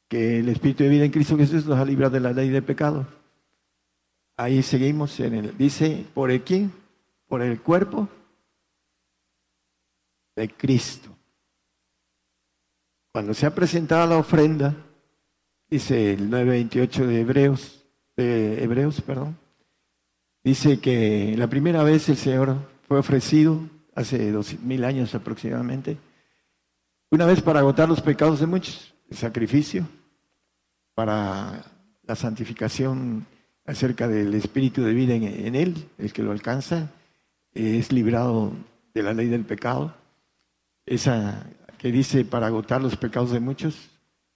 [0.08, 2.64] que el Espíritu de vida en Cristo Jesús nos ha librado de la ley del
[2.64, 3.06] pecado.
[4.38, 6.72] Ahí seguimos en el, dice, ¿por el quién?
[7.28, 8.08] Por el cuerpo
[10.40, 11.10] de Cristo.
[13.12, 14.76] Cuando se ha presentado la ofrenda,
[15.70, 17.86] dice el 9.28 de Hebreos,
[18.16, 19.38] de Hebreos, perdón,
[20.44, 22.56] Dice que la primera vez el Señor
[22.88, 23.60] fue ofrecido,
[23.94, 25.98] hace dos mil años aproximadamente,
[27.12, 29.86] una vez para agotar los pecados de muchos, el sacrificio,
[30.96, 31.66] para
[32.04, 33.26] la santificación
[33.66, 36.90] acerca del espíritu de vida en, él, el que lo alcanza,
[37.54, 38.54] es librado
[38.94, 39.94] de la ley del pecado.
[40.90, 41.46] Esa
[41.78, 43.92] que dice para agotar los pecados de muchos,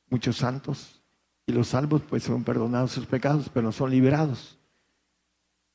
[0.10, 1.02] muchos santos,
[1.48, 4.60] y los salvos pues son perdonados sus pecados, pero no son liberados.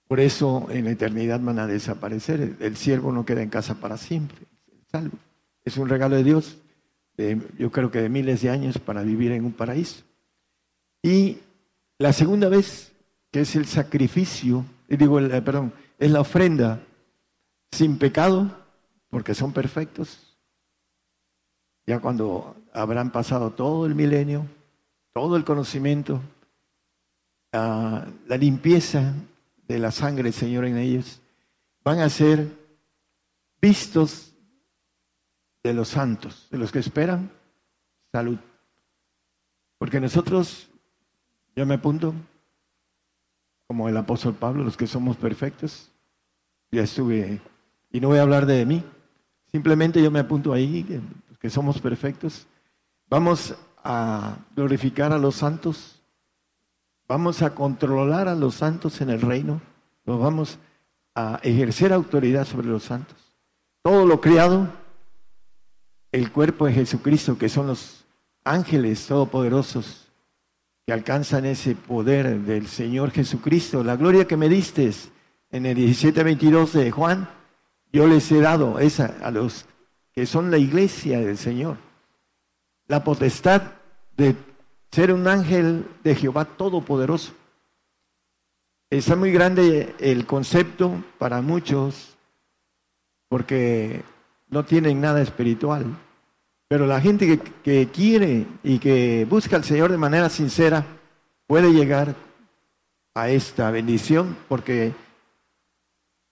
[0.06, 2.56] Por eso en la eternidad van a desaparecer.
[2.60, 4.38] El siervo no queda en casa para siempre.
[4.90, 5.18] Salvo.
[5.64, 6.58] Es un regalo de Dios,
[7.58, 10.04] yo creo que de miles de años para vivir en un paraíso.
[11.02, 11.38] Y
[11.98, 12.92] la segunda vez,
[13.32, 16.80] que es el sacrificio, digo, eh, perdón, es la ofrenda
[17.72, 18.56] sin pecado,
[19.10, 20.27] porque son perfectos.
[21.88, 24.46] Ya cuando habrán pasado todo el milenio,
[25.14, 26.20] todo el conocimiento,
[27.50, 29.14] la limpieza
[29.66, 31.22] de la sangre, Señor, en ellos,
[31.82, 32.46] van a ser
[33.58, 34.34] vistos
[35.62, 37.30] de los santos, de los que esperan
[38.12, 38.38] salud.
[39.78, 40.68] Porque nosotros,
[41.56, 42.12] yo me apunto,
[43.66, 45.90] como el apóstol Pablo, los que somos perfectos,
[46.70, 47.40] ya estuve,
[47.90, 48.84] y no voy a hablar de mí,
[49.50, 50.84] simplemente yo me apunto ahí,
[51.38, 52.46] que somos perfectos,
[53.08, 55.98] vamos a glorificar a los santos
[57.08, 59.62] Vamos a controlar a los santos en el reino.
[60.04, 60.58] Vamos
[61.14, 63.16] a ejercer autoridad sobre los santos.
[63.82, 64.68] Todo lo criado,
[66.12, 68.04] el cuerpo de Jesucristo, que son los
[68.44, 70.08] ángeles todopoderosos
[70.86, 73.82] que alcanzan ese poder del Señor Jesucristo.
[73.82, 74.90] La gloria que me diste
[75.50, 77.30] en el 17:22 de Juan,
[77.90, 79.64] yo les he dado esa a los
[80.18, 81.76] que son la iglesia del Señor.
[82.88, 83.62] La potestad
[84.16, 84.34] de
[84.90, 87.34] ser un ángel de Jehová Todopoderoso.
[88.90, 92.16] Está muy grande el concepto para muchos
[93.28, 94.02] porque
[94.48, 95.86] no tienen nada espiritual.
[96.66, 100.84] Pero la gente que, quiere y que busca al Señor de manera sincera
[101.46, 102.16] puede llegar
[103.14, 104.92] a esta bendición porque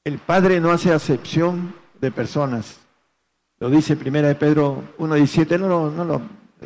[0.02, 2.80] el Padre no hace acepción de personas.
[3.58, 6.22] Lo dice Primera de Pedro 1.17, no lo, no lo,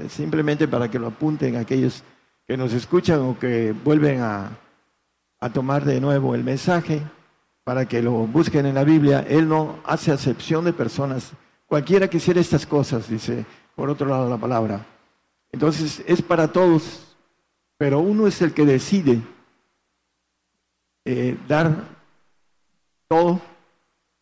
[0.09, 2.03] simplemente para que lo apunten aquellos
[2.47, 4.51] que nos escuchan o que vuelven a,
[5.39, 7.03] a tomar de nuevo el mensaje,
[7.63, 9.25] para que lo busquen en la Biblia.
[9.29, 11.33] Él no hace acepción de personas.
[11.67, 13.45] Cualquiera que hiciera estas cosas, dice
[13.77, 14.85] por otro lado la palabra.
[15.53, 17.17] Entonces es para todos,
[17.79, 19.21] pero uno es el que decide
[21.05, 21.85] eh, dar
[23.09, 23.41] todo,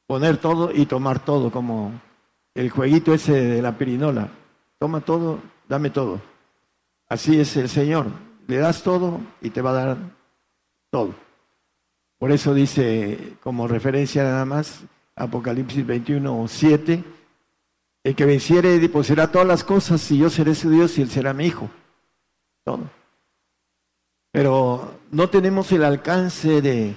[0.07, 1.93] poner todo y tomar todo, como
[2.59, 4.31] el jueguito ese de la pirinola.
[4.81, 5.39] Toma todo,
[5.69, 6.21] dame todo.
[7.09, 8.07] Así es el Señor.
[8.49, 9.97] Le das todo y te va a dar
[10.91, 11.15] todo.
[12.19, 14.83] Por eso dice, como referencia nada más,
[15.15, 17.05] Apocalipsis 21, 7,
[18.03, 21.33] el que venciere poseerá todas las cosas y yo seré su Dios y él será
[21.33, 21.71] mi hijo.
[22.65, 22.91] Todo.
[24.33, 26.97] Pero no tenemos el alcance de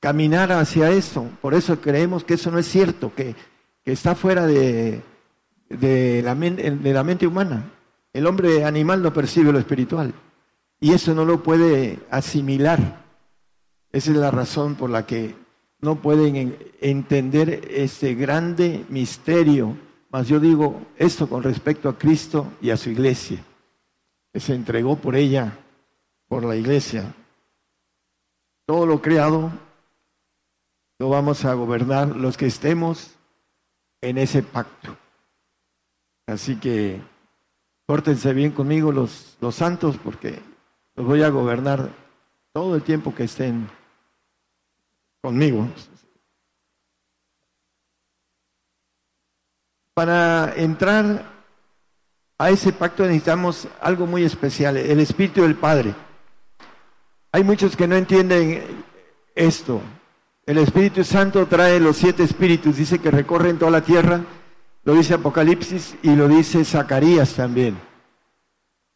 [0.00, 1.28] caminar hacia eso.
[1.40, 3.36] Por eso creemos que eso no es cierto, que,
[3.84, 5.02] está fuera de,
[5.68, 7.70] de, la, de la mente humana.
[8.12, 10.12] El hombre animal no percibe lo espiritual
[10.80, 13.04] y eso no lo puede asimilar.
[13.92, 15.34] Esa es la razón por la que
[15.80, 19.76] no pueden entender ese grande misterio.
[20.10, 23.44] Mas yo digo esto con respecto a Cristo y a su iglesia,
[24.32, 25.58] que se entregó por ella
[26.28, 27.14] por la iglesia.
[28.66, 29.52] Todo lo creado
[30.98, 33.14] lo vamos a gobernar los que estemos
[34.00, 34.96] en ese pacto.
[36.26, 37.00] Así que
[37.86, 40.40] pórtense bien conmigo los, los santos porque
[40.94, 41.90] los voy a gobernar
[42.52, 43.68] todo el tiempo que estén
[45.20, 45.68] conmigo.
[49.94, 51.24] Para entrar
[52.38, 55.94] a ese pacto necesitamos algo muy especial, el Espíritu del Padre.
[57.32, 58.84] Hay muchos que no entienden
[59.34, 59.82] esto.
[60.46, 64.22] El Espíritu Santo trae los siete espíritus, dice que recorren toda la tierra,
[64.84, 67.78] lo dice Apocalipsis y lo dice Zacarías también.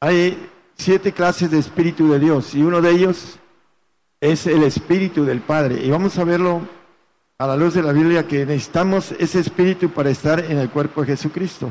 [0.00, 3.38] Hay siete clases de Espíritu de Dios y uno de ellos
[4.20, 5.84] es el Espíritu del Padre.
[5.84, 6.62] Y vamos a verlo
[7.38, 11.02] a la luz de la Biblia que necesitamos ese Espíritu para estar en el cuerpo
[11.02, 11.70] de Jesucristo.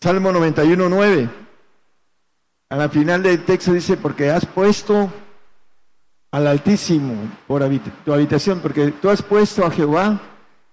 [0.00, 1.28] Salmo 91, 9.
[2.70, 5.10] A la final del texto dice, porque has puesto
[6.30, 7.14] al Altísimo
[7.46, 7.62] por
[8.04, 10.20] tu habitación, porque tú has puesto a Jehová,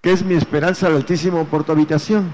[0.01, 2.29] que es mi esperanza al Altísimo, por tu habitación.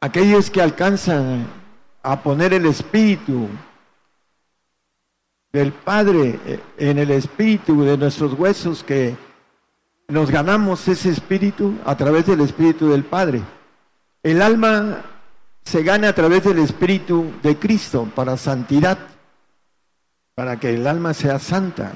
[0.00, 1.46] Aquellos que alcanzan
[2.02, 3.48] a poner el Espíritu
[5.52, 9.16] del Padre eh, en el Espíritu de nuestros huesos, que
[10.08, 13.42] nos ganamos ese Espíritu a través del Espíritu del Padre.
[14.22, 15.02] El alma
[15.62, 18.98] se gana a través del Espíritu de Cristo para santidad
[20.34, 21.92] para que el alma sea santa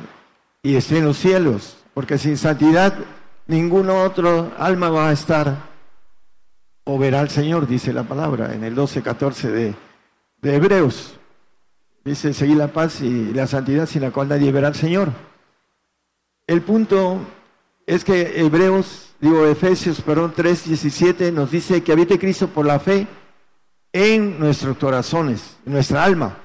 [0.63, 2.95] y esté en los cielos, porque sin santidad
[3.47, 5.69] ningún otro alma va a estar
[6.85, 9.75] o verá al Señor, dice la palabra en el 12, 14 de,
[10.41, 11.15] de Hebreos.
[12.05, 15.13] Dice, seguir la paz y la santidad sin la cual nadie verá al Señor.
[16.47, 17.21] El punto
[17.87, 22.79] es que Hebreos, digo Efesios, perdón, 3, 17 nos dice que habite Cristo por la
[22.79, 23.07] fe
[23.93, 26.39] en nuestros corazones, en nuestra alma.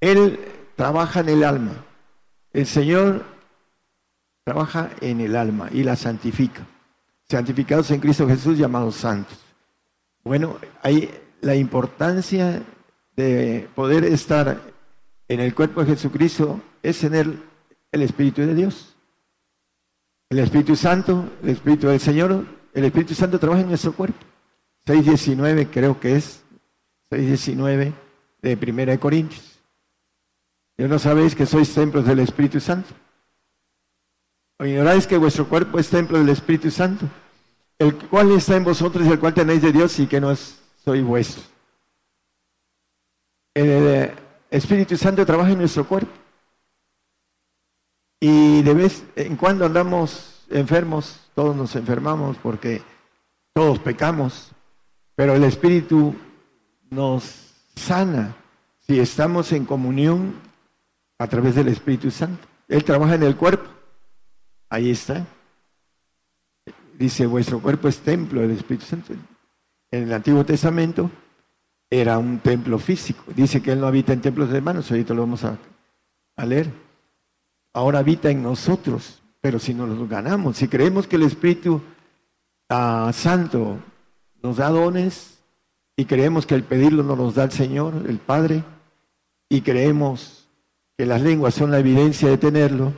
[0.00, 0.38] Él
[0.80, 1.72] trabaja en el alma.
[2.54, 3.22] El Señor
[4.44, 6.66] trabaja en el alma y la santifica.
[7.28, 9.36] Santificados en Cristo Jesús, llamados santos.
[10.24, 11.10] Bueno, hay
[11.42, 12.62] la importancia
[13.14, 14.58] de poder estar
[15.28, 17.30] en el cuerpo de Jesucristo es tener
[17.92, 18.96] el Espíritu de Dios.
[20.30, 24.24] El Espíritu Santo, el Espíritu del Señor, el Espíritu Santo trabaja en nuestro cuerpo.
[24.86, 26.42] 6.19 creo que es,
[27.10, 27.92] 6.19
[28.40, 29.49] de Primera de Corintios.
[30.80, 32.88] ¿Y no sabéis que sois templos del Espíritu Santo?
[34.58, 37.04] ¿O ignoráis que vuestro cuerpo es templo del Espíritu Santo?
[37.78, 40.34] El cual está en vosotros y el cual tenéis de Dios y que no
[40.82, 41.42] soy vuestro.
[43.52, 44.14] El
[44.50, 46.12] Espíritu Santo trabaja en nuestro cuerpo.
[48.18, 52.80] Y de vez en cuando andamos enfermos, todos nos enfermamos porque
[53.52, 54.52] todos pecamos,
[55.14, 56.14] pero el Espíritu
[56.88, 58.34] nos sana
[58.86, 60.48] si estamos en comunión
[61.20, 62.48] a través del Espíritu Santo.
[62.66, 63.68] Él trabaja en el cuerpo.
[64.70, 65.26] Ahí está.
[66.98, 69.12] Dice, vuestro cuerpo es templo del Espíritu Santo.
[69.90, 71.10] En el Antiguo Testamento
[71.90, 73.22] era un templo físico.
[73.36, 75.58] Dice que Él no habita en templos de hermanos, ahorita lo vamos a,
[76.46, 76.70] leer.
[77.74, 81.82] Ahora habita en nosotros, pero si nos lo ganamos, si creemos que el Espíritu
[82.70, 83.76] ah, Santo
[84.42, 85.38] nos da dones
[85.96, 88.64] y creemos que el pedirlo nos los da el Señor, el Padre,
[89.50, 90.39] y creemos
[91.00, 92.92] que las lenguas son la evidencia de tenerlo,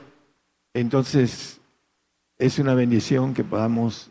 [0.74, 1.60] entonces
[2.36, 4.10] es una bendición que podamos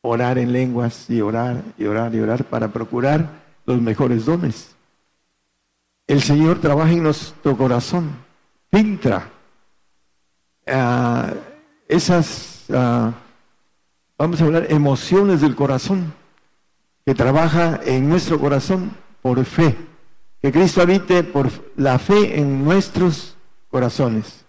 [0.00, 3.30] orar en lenguas y orar y orar y orar para procurar
[3.64, 4.74] los mejores dones.
[6.08, 8.10] El Señor trabaja en nuestro corazón,
[8.72, 9.30] filtra
[10.66, 11.32] ah,
[11.86, 13.12] esas, ah,
[14.18, 16.12] vamos a hablar, emociones del corazón,
[17.06, 18.90] que trabaja en nuestro corazón
[19.22, 19.76] por fe,
[20.42, 23.36] que Cristo habite por la fe en nuestros
[23.68, 24.44] corazones.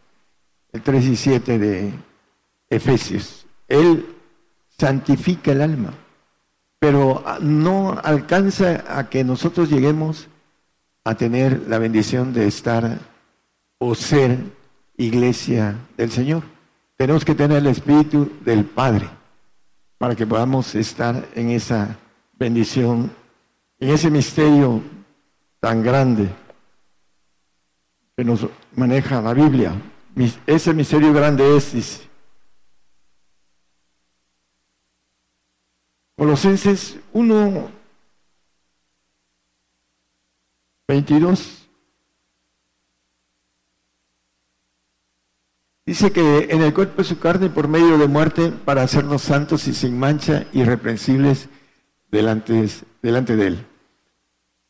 [0.72, 1.94] El 3 y 7 de
[2.68, 3.46] Efesios.
[3.68, 4.04] Él
[4.76, 5.94] santifica el alma,
[6.80, 10.28] pero no alcanza a que nosotros lleguemos
[11.04, 12.98] a tener la bendición de estar
[13.78, 14.40] o ser
[14.98, 16.42] iglesia del Señor.
[16.98, 19.08] Tenemos que tener el Espíritu del Padre
[20.00, 21.98] para que podamos estar en esa
[22.34, 23.12] bendición,
[23.80, 24.82] en ese misterio
[25.64, 26.28] tan grande
[28.18, 28.46] que nos
[28.76, 29.72] maneja la Biblia.
[30.46, 32.10] Ese misterio grande es, dice,
[36.18, 37.72] Colosenses 1,
[40.90, 41.70] 22.
[45.86, 49.66] Dice que en el cuerpo de su carne por medio de muerte para hacernos santos
[49.70, 51.48] y sin mancha, irreprensibles
[52.12, 52.68] delante,
[53.02, 53.73] delante de él.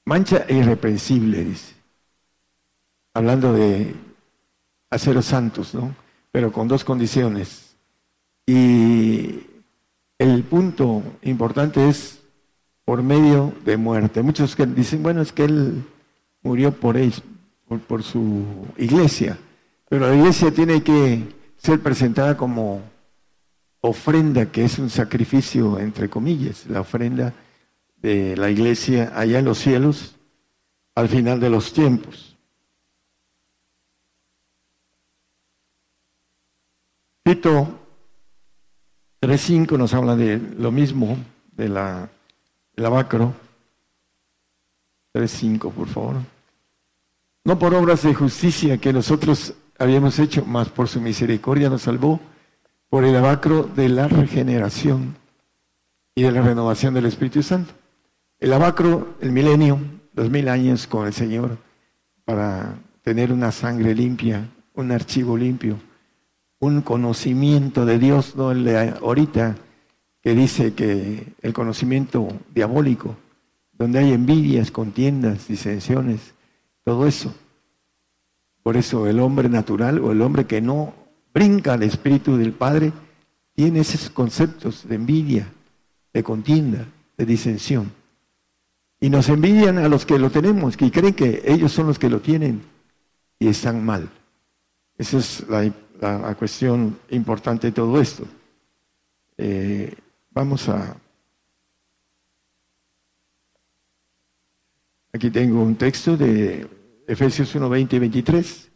[0.05, 1.73] Mancha e irreprensible, dice.
[3.13, 3.95] Hablando de
[4.89, 5.95] haceros santos, ¿no?
[6.31, 7.75] Pero con dos condiciones.
[8.45, 9.43] Y
[10.17, 12.19] el punto importante es
[12.85, 14.21] por medio de muerte.
[14.21, 15.83] Muchos que dicen, bueno, es que él
[16.41, 17.13] murió por, él,
[17.87, 18.43] por, su
[18.77, 19.37] iglesia,
[19.87, 21.23] pero la iglesia tiene que
[21.57, 22.81] ser presentada como
[23.79, 27.33] ofrenda, que es un sacrificio, entre comillas, la ofrenda
[28.03, 30.17] de la iglesia allá en los cielos
[30.93, 32.37] al final de los tiempos.
[37.23, 37.79] Tito
[39.21, 41.17] 3.5 nos habla de lo mismo,
[41.53, 42.09] de la,
[42.75, 43.33] del abacro.
[45.13, 46.15] 3.5, por favor.
[47.45, 52.19] No por obras de justicia que nosotros habíamos hecho, mas por su misericordia nos salvó,
[52.89, 55.15] por el abacro de la regeneración
[56.15, 57.73] y de la renovación del Espíritu Santo.
[58.43, 59.79] El abacro, el milenio,
[60.11, 61.57] dos mil años con el Señor,
[62.25, 65.79] para tener una sangre limpia, un archivo limpio
[66.63, 69.57] un conocimiento de Dios, no el de ahorita
[70.21, 73.17] que dice que el conocimiento diabólico,
[73.73, 76.33] donde hay envidias, contiendas, disensiones,
[76.85, 77.35] todo eso.
[78.61, 80.93] Por eso el hombre natural o el hombre que no
[81.33, 82.93] brinca al Espíritu del Padre
[83.55, 85.49] tiene esos conceptos de envidia,
[86.13, 86.85] de contienda,
[87.17, 88.02] de disensión.
[89.03, 92.09] Y nos envidian a los que lo tenemos, que creen que ellos son los que
[92.09, 92.61] lo tienen
[93.37, 94.09] y están mal.
[94.97, 98.23] Esa es la cuestión importante de todo esto.
[99.35, 99.93] Eh,
[100.31, 100.95] vamos a...
[105.11, 106.65] Aquí tengo un texto de
[107.05, 108.71] Efesios 1, 20 y 23.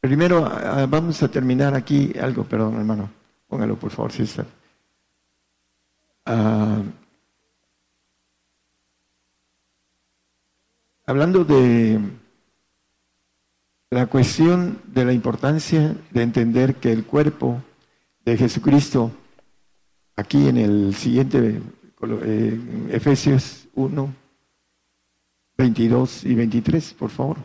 [0.00, 0.42] Primero
[0.90, 3.08] vamos a terminar aquí algo, perdón hermano,
[3.46, 4.44] póngalo por favor, si está.
[11.06, 12.00] Hablando de
[13.90, 17.62] la cuestión de la importancia de entender que el cuerpo
[18.24, 19.12] de Jesucristo,
[20.16, 21.62] aquí en el siguiente,
[22.24, 24.14] eh, Efesios 1,
[25.56, 27.36] 22 y 23, por favor.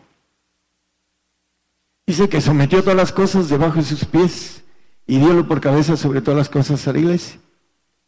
[2.07, 4.63] Dice que sometió todas las cosas debajo de sus pies
[5.05, 7.39] y diólo por cabeza sobre todas las cosas a la iglesia,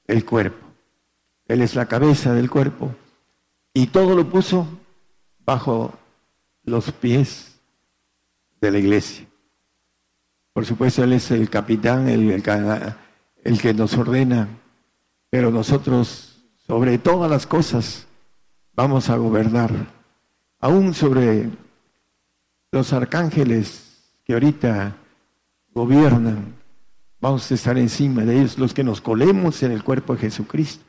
[0.07, 0.65] el cuerpo.
[1.47, 2.95] Él es la cabeza del cuerpo
[3.73, 4.67] y todo lo puso
[5.45, 5.93] bajo
[6.63, 7.59] los pies
[8.61, 9.27] de la iglesia.
[10.53, 14.47] Por supuesto, Él es el capitán, el, el, que nos ordena,
[15.29, 16.37] pero nosotros,
[16.67, 18.05] sobre todas las cosas,
[18.75, 19.71] vamos a gobernar,
[20.59, 21.49] aún sobre
[22.71, 24.95] los arcángeles que ahorita
[25.73, 26.53] gobiernan,
[27.19, 30.83] vamos a estar encima de ellos, los que nos colemos en el cuerpo de Jesucristo.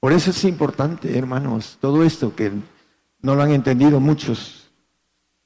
[0.00, 2.52] Por eso es importante, hermanos, todo esto que
[3.24, 4.68] no lo han entendido muchos.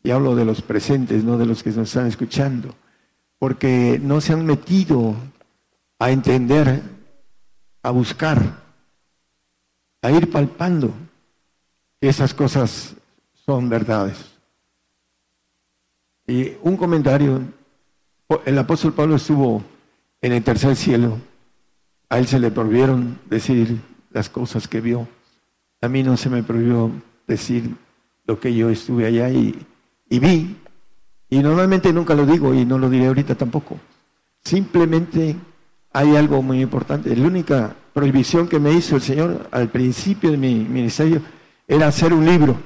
[0.02, 2.74] Y hablo de los presentes, no de los que nos están escuchando,
[3.38, 5.14] porque no se han metido
[6.00, 6.82] a entender,
[7.82, 8.62] a buscar,
[10.02, 10.92] a ir palpando
[12.00, 12.96] que esas cosas
[13.46, 14.16] son verdades.
[16.26, 17.42] Y un comentario,
[18.44, 19.62] el apóstol Pablo estuvo
[20.20, 21.16] en el tercer cielo,
[22.09, 23.80] a él se le prohibieron decir
[24.10, 25.06] las cosas que vio,
[25.80, 26.90] a mí no se me prohibió
[27.28, 27.76] decir
[28.26, 29.55] lo que yo estuve allá y
[30.09, 30.56] y vi,
[31.28, 33.78] y normalmente nunca lo digo y no lo diré ahorita tampoco,
[34.42, 35.36] simplemente
[35.92, 37.14] hay algo muy importante.
[37.14, 41.20] La única prohibición que me hizo el Señor al principio de mi ministerio
[41.66, 42.56] era hacer un libro,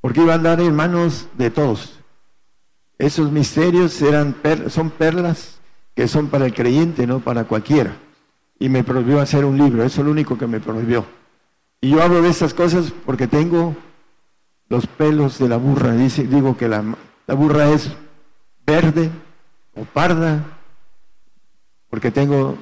[0.00, 1.98] porque iba a andar en manos de todos.
[2.98, 4.36] Esos misterios eran
[4.68, 5.58] son perlas
[5.94, 7.96] que son para el creyente, no para cualquiera.
[8.60, 11.04] Y me prohibió hacer un libro, eso es lo único que me prohibió.
[11.80, 13.76] Y yo hablo de estas cosas porque tengo
[14.68, 15.92] los pelos de la burra.
[15.92, 16.84] Dice, digo que la,
[17.26, 17.90] la burra es
[18.66, 19.10] verde
[19.74, 20.44] o parda,
[21.90, 22.56] porque tengo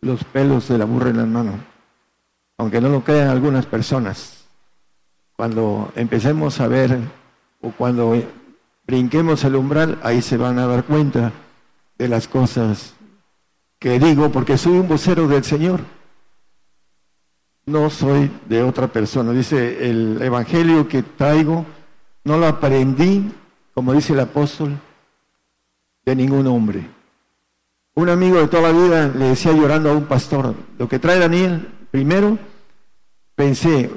[0.00, 1.54] los pelos de la burra en las manos.
[2.58, 4.46] Aunque no lo crean algunas personas.
[5.36, 6.98] Cuando empecemos a ver
[7.60, 8.14] o cuando
[8.86, 11.32] brinquemos el umbral, ahí se van a dar cuenta
[11.98, 12.94] de las cosas
[13.78, 15.80] que digo, porque soy un vocero del Señor.
[17.66, 19.32] No soy de otra persona.
[19.32, 21.66] Dice el Evangelio que traigo,
[22.22, 23.32] no lo aprendí,
[23.74, 24.78] como dice el apóstol,
[26.04, 26.88] de ningún hombre.
[27.94, 31.18] Un amigo de toda la vida le decía llorando a un pastor, lo que trae
[31.18, 32.38] Daniel, primero
[33.34, 33.90] pensé,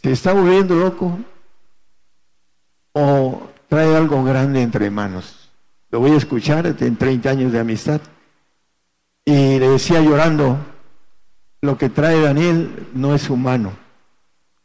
[0.00, 1.18] ¿se está volviendo loco
[2.92, 5.50] o trae algo grande entre manos?
[5.90, 8.00] Lo voy a escuchar en 30 años de amistad.
[9.24, 10.58] Y le decía llorando,
[11.62, 13.72] lo que trae Daniel no es humano.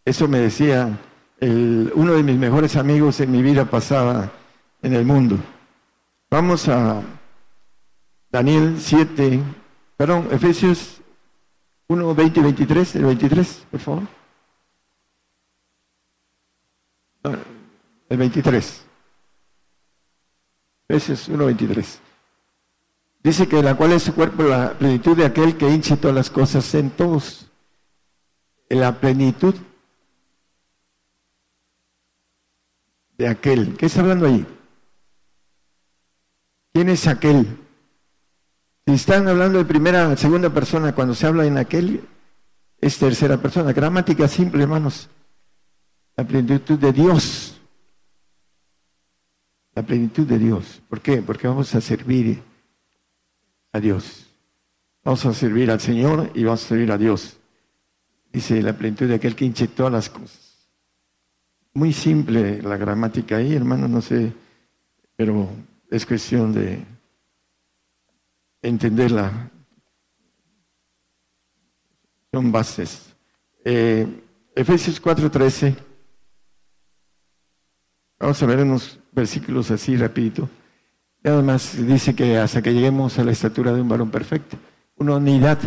[0.04, 0.98] Eso me decía
[1.42, 4.32] uno de mis mejores amigos en mi vida pasada
[4.82, 5.38] en el mundo.
[6.30, 7.02] Vamos a
[8.30, 9.42] Daniel 7,
[9.98, 11.02] perdón, Efesios
[11.88, 14.04] 1, 20 y 23, el 23, por favor.
[18.08, 18.86] el 23.
[20.88, 22.00] Efesios 1, 23.
[23.26, 26.30] Dice que la cual es su cuerpo la plenitud de aquel que hinche todas las
[26.30, 27.48] cosas en todos.
[28.70, 29.56] La plenitud
[33.18, 33.76] de aquel.
[33.78, 34.46] ¿Qué está hablando ahí?
[36.72, 37.48] ¿Quién es aquel?
[38.86, 42.08] Si están hablando de primera, segunda persona, cuando se habla en aquel,
[42.80, 43.74] es tercera persona.
[43.74, 45.10] Gramática simple, hermanos.
[46.16, 47.60] La plenitud de Dios.
[49.74, 50.84] La plenitud de Dios.
[50.88, 51.24] ¿Por qué?
[51.24, 52.54] Porque vamos a servir
[53.76, 54.26] a Dios.
[55.04, 57.38] Vamos a servir al Señor y vamos a servir a Dios.
[58.32, 60.70] Dice la plenitud de aquel que hinche todas las cosas.
[61.74, 64.32] Muy simple la gramática ahí, hermano, no sé,
[65.18, 65.50] pero
[65.92, 66.86] es cuestión de
[68.62, 69.52] entenderla.
[72.32, 73.14] Son bases.
[73.66, 74.08] Eh,
[74.56, 75.76] Efesios 4:13.
[78.20, 80.50] Vamos a ver unos versículos así rapidito.
[81.26, 84.58] Nada más dice que hasta que lleguemos a la estatura de un varón perfecto.
[84.96, 85.58] Una unidad,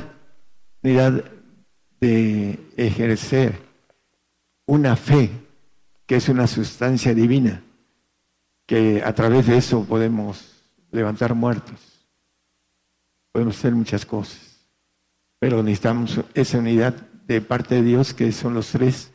[0.82, 1.24] unidad
[2.00, 3.58] de ejercer
[4.66, 5.30] una fe
[6.06, 7.62] que es una sustancia divina,
[8.66, 10.62] que a través de eso podemos
[10.92, 11.98] levantar muertos
[13.32, 14.66] podemos hacer muchas cosas,
[15.38, 16.94] pero necesitamos esa unidad
[17.26, 19.12] de parte de Dios, que son los tres,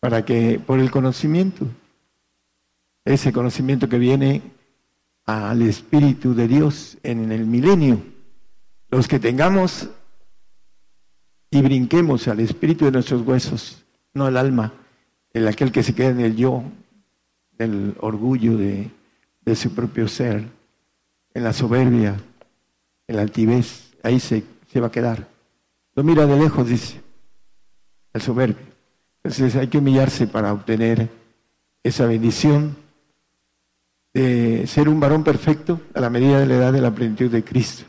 [0.00, 1.66] para que por el conocimiento,
[3.04, 4.42] ese conocimiento que viene
[5.24, 8.02] al Espíritu de Dios en el milenio,
[8.90, 9.88] los que tengamos
[11.50, 14.72] y brinquemos al Espíritu de nuestros huesos, no al alma,
[15.32, 16.62] el aquel que se queda en el yo,
[17.58, 18.90] el orgullo de,
[19.54, 20.44] su propio ser,
[21.32, 22.16] en la soberbia,
[23.06, 25.28] el altivez, ahí se, se va a quedar.
[25.94, 27.00] Lo mira de lejos, dice,
[28.12, 28.74] el soberbio.
[29.22, 31.08] Entonces hay que humillarse para obtener
[31.82, 32.76] esa bendición
[34.14, 37.42] de ser un varón perfecto a la medida de la edad de la plenitud de
[37.42, 37.84] Cristo,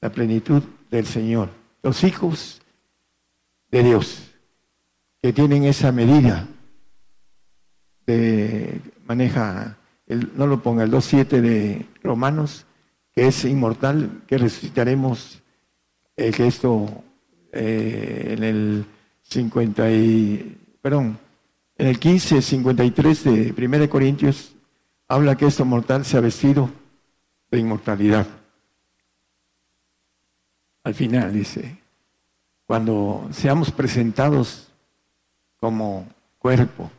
[0.00, 1.50] la plenitud del Señor.
[1.82, 2.62] Los hijos
[3.70, 4.30] de Dios
[5.20, 6.46] que tienen esa medida
[8.06, 12.66] de maneja, el, no lo ponga, el 2.7 de Romanos,
[13.12, 15.42] que es inmortal, que resucitaremos,
[16.16, 17.02] eh, que esto
[17.52, 18.84] eh, en el
[19.22, 21.18] 50 y, perdón,
[21.76, 24.53] en el 15, 53 de 1 Corintios,
[25.08, 26.70] habla que esto mortal se ha vestido
[27.50, 28.26] de inmortalidad.
[30.82, 31.78] Al final dice,
[32.66, 34.68] cuando seamos presentados
[35.58, 36.06] como
[36.38, 36.90] cuerpo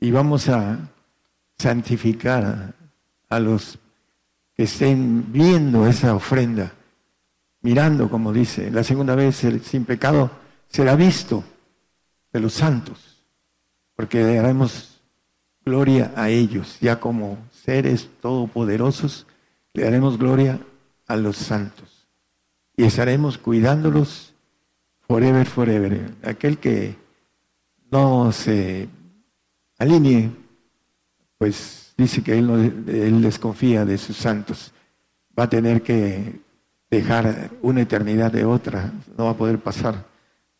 [0.00, 0.78] y vamos a
[1.58, 2.74] santificar
[3.28, 3.78] a los
[4.54, 6.72] que estén viendo esa ofrenda,
[7.60, 10.30] mirando, como dice, la segunda vez el sin pecado
[10.68, 11.44] será visto
[12.32, 13.22] de los santos,
[13.94, 14.91] porque daremos
[15.64, 19.26] gloria a ellos, ya como seres todopoderosos,
[19.74, 20.60] le daremos gloria
[21.06, 21.92] a los santos
[22.76, 24.34] y estaremos cuidándolos
[25.06, 26.14] forever, forever.
[26.22, 26.96] Aquel que
[27.90, 28.88] no se
[29.78, 30.30] alinee,
[31.38, 34.72] pues dice que él, no, él desconfía de sus santos.
[35.38, 36.40] Va a tener que
[36.90, 40.06] dejar una eternidad de otra, no va a poder pasar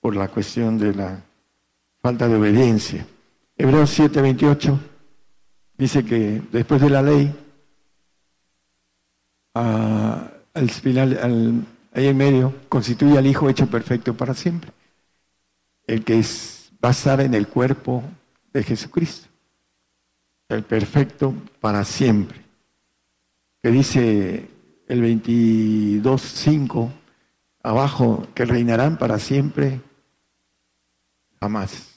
[0.00, 1.22] por la cuestión de la
[2.00, 3.06] falta de obediencia.
[3.56, 4.78] Hebreos 7:28
[5.82, 7.34] dice que después de la ley,
[9.52, 14.70] al final, ahí en medio, constituye al Hijo hecho perfecto para siempre,
[15.88, 18.04] el que es, va a estar en el cuerpo
[18.52, 19.28] de Jesucristo,
[20.48, 22.40] el perfecto para siempre,
[23.60, 24.48] que dice
[24.86, 26.92] el 22.5
[27.64, 29.80] abajo, que reinarán para siempre,
[31.40, 31.91] jamás.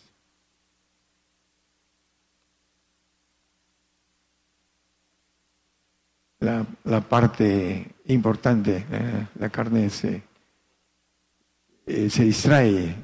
[6.45, 10.21] La, parte importante, eh, la carne se,
[11.87, 12.95] eh, se distrae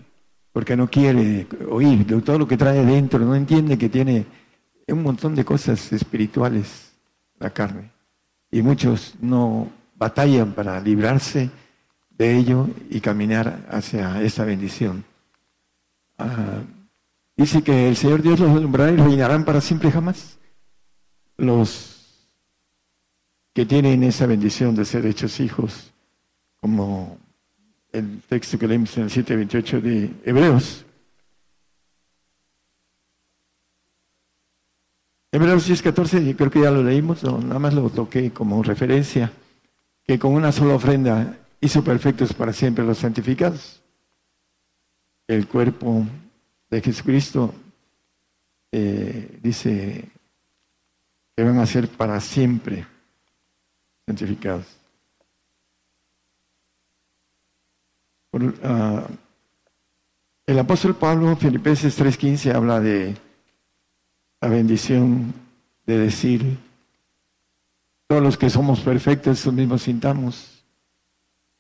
[0.52, 4.26] porque no quiere oír todo lo que trae dentro, no entiende que tiene
[4.88, 6.92] un montón de cosas espirituales
[7.40, 7.92] la carne.
[8.52, 11.50] Y muchos no batallan para librarse
[12.10, 15.04] de ello y caminar hacia esa bendición.
[16.18, 16.62] Ah,
[17.36, 20.38] dice que el Señor Dios los alumbrará y reinarán para siempre jamás.
[21.38, 21.91] Los
[23.54, 25.92] que tienen esa bendición de ser hechos hijos,
[26.60, 27.18] como
[27.92, 30.86] el texto que leímos en el 7.28 de Hebreos.
[35.34, 39.32] Hebreos 10.14, creo que ya lo leímos, nada más lo toqué como referencia
[40.06, 43.82] que con una sola ofrenda hizo perfectos para siempre los santificados.
[45.28, 46.06] El cuerpo
[46.70, 47.54] de Jesucristo
[48.72, 50.10] eh, dice
[51.36, 52.86] que van a ser para siempre
[54.06, 54.66] santificados.
[58.64, 59.08] Ah,
[60.46, 63.16] el apóstol Pablo, Filipenses 3:15, habla de
[64.40, 65.34] la bendición
[65.86, 66.58] de decir
[68.08, 70.64] todos los que somos perfectos, eso mismo sintamos.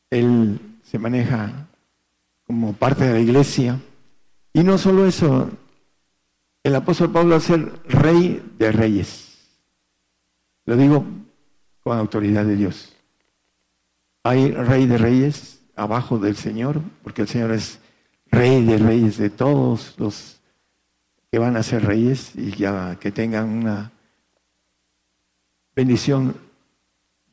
[0.09, 1.67] Él se maneja
[2.45, 3.79] como parte de la iglesia.
[4.53, 5.49] Y no solo eso,
[6.63, 9.39] el apóstol Pablo es el rey de reyes.
[10.65, 11.05] Lo digo
[11.83, 12.93] con autoridad de Dios.
[14.23, 17.79] Hay rey de reyes abajo del Señor, porque el Señor es
[18.27, 20.41] rey de reyes de todos los
[21.31, 23.91] que van a ser reyes y ya que tengan una
[25.75, 26.35] bendición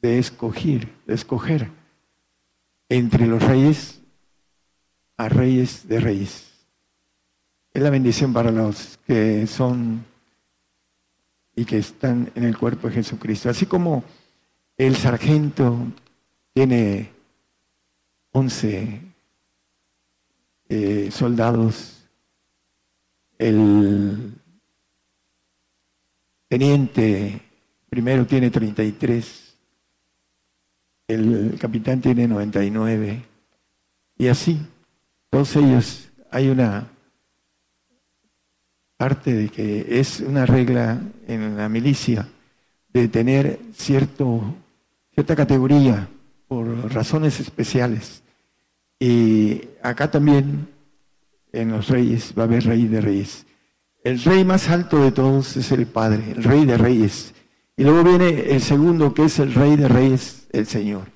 [0.01, 1.69] de escoger, de escoger
[2.89, 4.01] entre los reyes
[5.17, 6.49] a reyes de reyes.
[7.75, 10.05] Es la bendición para los que son
[11.55, 13.51] y que están en el cuerpo de Jesucristo.
[13.51, 14.05] Así como
[14.79, 15.77] el sargento
[16.55, 17.11] tiene
[18.33, 19.01] once
[20.69, 22.05] eh, soldados,
[23.39, 24.33] el
[26.49, 27.41] teniente
[27.91, 29.57] primero tiene 33,
[31.09, 33.25] el capitán tiene 99,
[34.17, 34.61] y así,
[35.31, 36.89] todos ellos, hay una
[38.97, 42.29] parte de que es una regla en la milicia
[42.93, 44.55] de tener cierto,
[45.19, 46.09] cierta categoría
[46.47, 48.23] por razones especiales.
[49.01, 50.69] Y acá también
[51.51, 53.45] en los reyes va a haber rey de reyes.
[54.05, 57.35] El rey más alto de todos es el Padre, el rey de reyes.
[57.77, 61.09] Y luego viene el segundo, que es el rey de reyes, el Señor.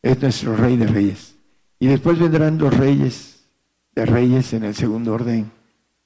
[0.00, 1.34] Es nuestro rey de reyes.
[1.78, 3.44] Y después vendrán los reyes
[3.94, 5.50] de reyes en el segundo orden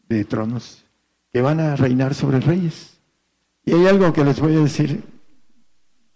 [0.08, 0.84] de tronos,
[1.32, 2.98] que van a reinar sobre reyes.
[3.64, 5.17] Y hay algo que les voy a decir,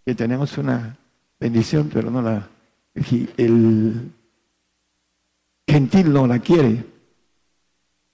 [0.05, 0.97] que tenemos una
[1.39, 2.49] bendición, pero no la...
[2.95, 4.13] El
[5.67, 6.85] gentil no la quiere.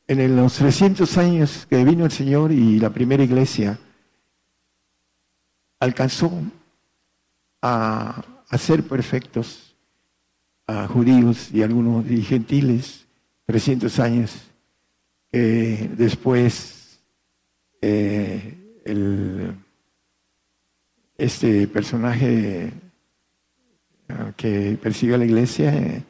[0.06, 3.78] En los 300 años que vino el Señor y la primera iglesia,
[5.81, 6.31] alcanzó
[7.62, 8.24] a,
[8.56, 9.77] ser perfectos
[10.66, 13.06] a judíos y algunos gentiles
[13.47, 14.51] 300 años.
[15.31, 17.01] después
[17.81, 18.59] eh,
[21.19, 22.73] este personaje
[24.09, 26.05] ah, que persiguió a la iglesia,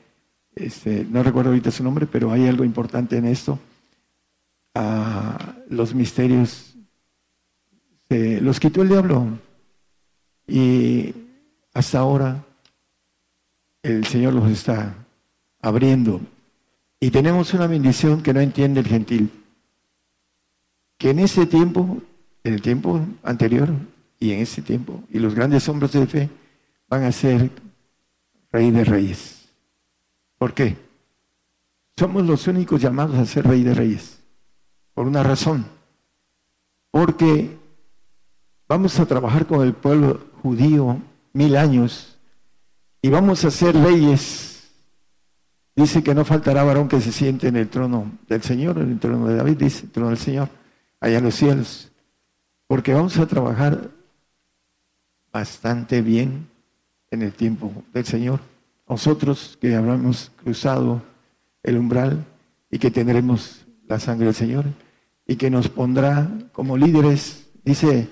[0.55, 3.59] este, no recuerdo ahorita su nombre, pero hay algo importante en esto.
[4.75, 6.75] Ah, los misterios
[8.11, 9.39] los quitó el diablo
[10.47, 11.15] y
[11.75, 12.43] hasta ahora
[13.83, 14.95] el Señor los está
[15.61, 16.21] abriendo.
[17.01, 19.31] Y tenemos una bendición que no entiende el gentil.
[20.97, 21.99] Que en ese tiempo,
[22.43, 23.69] en el tiempo anterior
[24.19, 26.31] y en ese tiempo, y los grandes hombres de fe
[26.89, 27.51] van a ser
[28.51, 29.49] rey de reyes.
[30.39, 30.77] ¿Por qué?
[31.97, 34.21] Somos los únicos llamados a ser rey de reyes.
[34.95, 35.67] Por una razón.
[36.91, 37.57] Porque
[38.69, 41.01] vamos a trabajar con el pueblo judío
[41.33, 42.19] mil años
[43.03, 44.71] y vamos a ser reyes.
[45.77, 48.99] Dice que no faltará varón que se siente en el trono del Señor, en el
[48.99, 50.49] trono de David, dice, el trono del Señor,
[51.01, 51.93] allá en los cielos.
[52.67, 53.91] Porque vamos a trabajar
[55.33, 56.49] bastante bien
[57.11, 58.41] en el tiempo del Señor.
[58.89, 61.03] Nosotros que habremos cruzado
[61.63, 62.25] el umbral
[62.71, 64.65] y que tendremos la sangre del Señor
[65.27, 68.09] y que nos pondrá como líderes, dice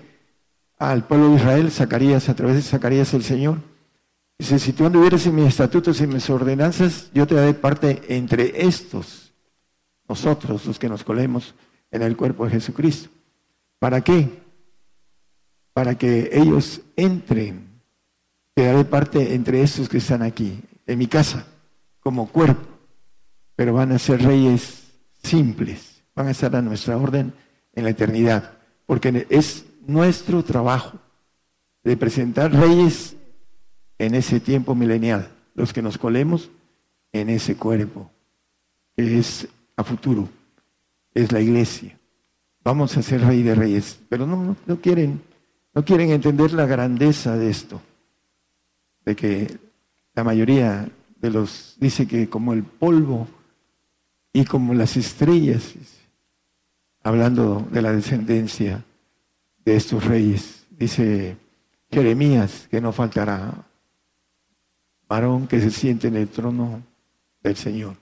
[0.79, 3.59] al pueblo de Israel, Zacarías, a través de Zacarías el Señor.
[4.39, 8.67] Dice, si tú anduvieras en mis estatutos y mis ordenanzas, yo te daré parte entre
[8.67, 9.33] estos,
[10.07, 11.55] nosotros, los que nos colemos
[11.91, 13.09] en el cuerpo de Jesucristo.
[13.79, 14.46] ¿Para qué?
[15.77, 17.67] Para que ellos entren.
[18.55, 21.47] Te daré parte entre estos que están aquí, en mi casa,
[22.01, 22.67] como cuerpo.
[23.57, 24.85] Pero van a ser reyes
[25.23, 27.35] simples, van a estar a nuestra orden
[27.75, 28.55] en la eternidad,
[28.87, 30.99] porque es nuestro trabajo
[31.85, 33.15] de presentar reyes
[33.99, 36.49] en ese tiempo milenial, los que nos colemos
[37.13, 38.11] en ese cuerpo,
[38.97, 39.47] que es
[39.77, 40.27] a futuro,
[41.13, 41.99] es la iglesia.
[42.65, 45.21] Vamos a ser rey de reyes, pero no, no, quieren,
[45.77, 47.83] no quieren entender la grandeza de esto,
[49.05, 49.59] de que
[50.15, 50.89] la mayoría
[51.21, 53.29] de los dice que como el polvo
[54.33, 55.75] y como las estrellas,
[57.03, 58.83] hablando de la descendencia
[59.67, 60.67] de estos reyes.
[60.71, 61.37] Dice
[61.91, 63.53] Jeremías que no faltará
[65.07, 66.83] varón que se siente en el trono
[67.43, 67.97] del Señor.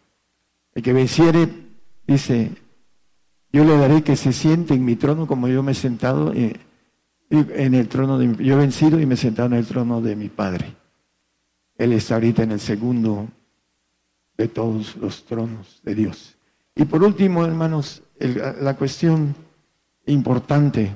[0.76, 1.48] El que venciere,
[2.06, 2.52] dice,
[3.52, 6.32] yo le daré que se siente en mi trono como yo me he sentado
[7.30, 10.16] en el trono de yo he vencido y me he sentado en el trono de
[10.16, 10.74] mi Padre.
[11.76, 13.28] Él está ahorita en el segundo
[14.36, 16.36] de todos los tronos de Dios.
[16.74, 19.34] Y por último, hermanos, la cuestión
[20.06, 20.94] importante.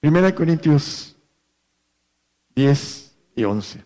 [0.00, 1.16] Primera Corintios
[2.54, 3.84] 10 y 11.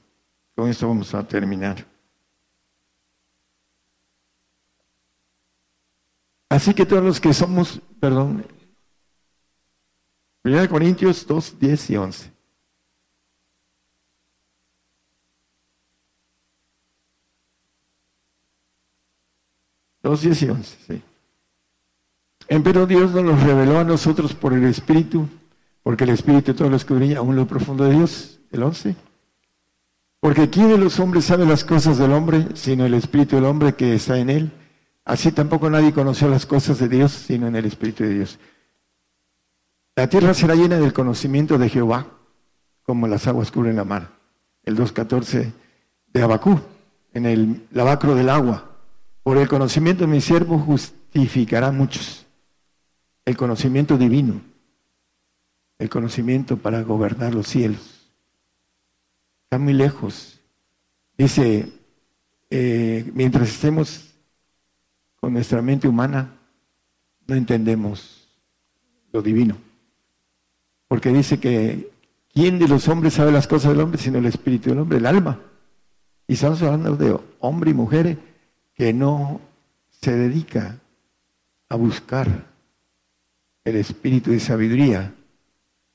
[0.54, 1.91] Con esto vamos a terminar.
[6.52, 8.44] Así que todos los que somos, perdón,
[10.42, 12.32] Primera Corintios 2, 10 y 11.
[20.02, 21.02] 2, 10 y 11, sí.
[22.62, 25.26] Pero Dios nos los reveló a nosotros por el Espíritu,
[25.82, 28.94] porque el Espíritu todo lo escudriña aún lo profundo de Dios, el 11.
[30.20, 33.74] Porque ¿quién de los hombres sabe las cosas del hombre, sino el Espíritu del hombre
[33.74, 34.52] que está en él?
[35.04, 38.38] Así tampoco nadie conoció las cosas de Dios, sino en el Espíritu de Dios.
[39.96, 42.06] La tierra será llena del conocimiento de Jehová,
[42.82, 44.10] como las aguas cubren la mar.
[44.64, 45.52] El 2.14
[46.12, 46.60] de Abacú,
[47.12, 48.70] en el lavacro del agua.
[49.22, 52.26] Por el conocimiento de mi siervo justificará a muchos.
[53.24, 54.40] El conocimiento divino.
[55.78, 58.12] El conocimiento para gobernar los cielos.
[59.44, 60.40] Está muy lejos.
[61.18, 61.72] Dice,
[62.50, 64.11] eh, mientras estemos
[65.22, 66.34] con nuestra mente humana,
[67.28, 68.28] no entendemos
[69.12, 69.56] lo divino.
[70.88, 71.92] Porque dice que
[72.34, 75.06] ¿quién de los hombres sabe las cosas del hombre sino el espíritu del hombre, el
[75.06, 75.40] alma?
[76.26, 78.18] Y estamos hablando de hombre y mujer
[78.74, 79.40] que no
[79.90, 80.80] se dedica
[81.68, 82.26] a buscar
[83.62, 85.14] el espíritu de sabiduría,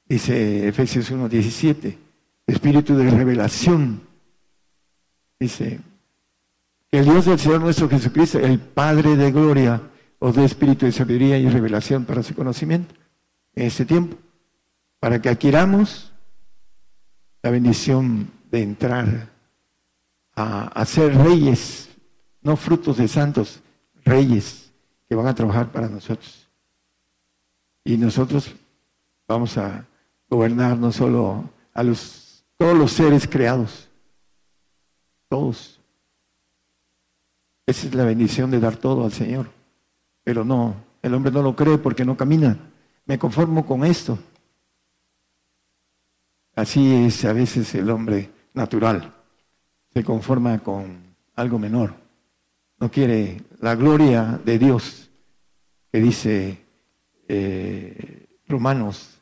[0.06, 1.98] dice Efesios 1.17,
[2.48, 4.00] espíritu de revelación,
[5.38, 5.82] dice
[6.92, 9.82] el Dios del Señor nuestro Jesucristo, el Padre de gloria,
[10.20, 12.96] os dé espíritu de sabiduría y revelación para su conocimiento
[13.56, 14.18] en este tiempo,
[15.00, 16.12] para que adquiramos
[17.44, 19.30] la bendición de entrar
[20.36, 21.90] a, a ser reyes
[22.42, 23.62] no frutos de santos,
[24.06, 24.72] reyes
[25.10, 26.48] que van a trabajar para nosotros.
[27.84, 28.56] Y nosotros
[29.28, 29.86] vamos a
[30.30, 33.90] gobernar no solo a los, todos los seres creados,
[35.30, 35.77] todos.
[37.68, 39.52] Esa es la bendición de dar todo al Señor.
[40.24, 40.74] Pero no,
[41.04, 42.58] el hombre no lo cree porque no camina.
[43.06, 44.18] Me conformo con esto.
[46.56, 49.14] Así es a veces el hombre natural.
[49.94, 52.08] Se conforma con algo menor
[52.80, 55.10] no quiere la gloria de Dios,
[55.92, 56.58] que dice
[57.28, 59.20] eh, Romanos,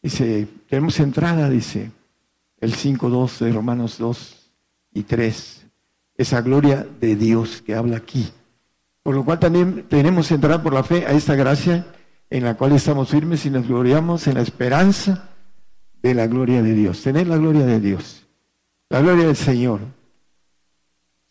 [0.00, 1.90] dice, tenemos entrada, dice
[2.60, 4.52] el 5.2 de Romanos 2
[4.94, 5.61] y 3,
[6.22, 8.32] esa gloria de Dios que habla aquí.
[9.02, 11.86] Por lo cual también tenemos entrada por la fe a esta gracia
[12.30, 15.28] en la cual estamos firmes y nos gloriamos en la esperanza
[16.02, 17.02] de la gloria de Dios.
[17.02, 18.26] Tener la gloria de Dios,
[18.88, 19.80] la gloria del Señor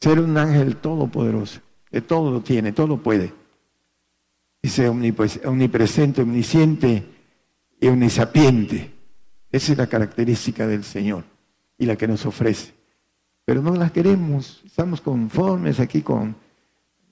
[0.02, 3.32] ser un ángel todopoderoso, que todo lo tiene, todo lo puede.
[4.62, 7.06] Dice omnipresente, omnisciente
[7.80, 8.92] y omnisapiente.
[9.52, 11.24] Esa es la característica del Señor
[11.78, 12.74] y la que nos ofrece.
[13.46, 16.36] Pero no la queremos, estamos conformes aquí con,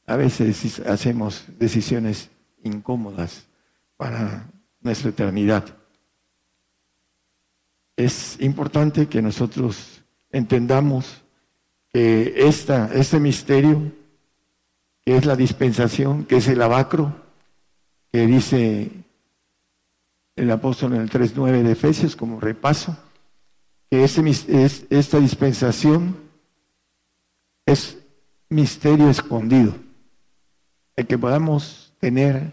[0.06, 2.30] a veces hacemos decisiones
[2.64, 3.47] incómodas
[3.97, 4.49] para
[4.81, 5.65] nuestra eternidad.
[7.95, 10.01] Es importante que nosotros
[10.31, 11.22] entendamos
[11.91, 13.91] que esta, este misterio,
[15.03, 17.14] que es la dispensación, que es el abacro,
[18.11, 18.91] que dice
[20.35, 22.97] el apóstol en el 3.9 de Efesios como repaso,
[23.89, 26.15] que es, esta dispensación
[27.65, 27.97] es
[28.49, 29.75] misterio escondido,
[30.95, 32.51] el que podamos tener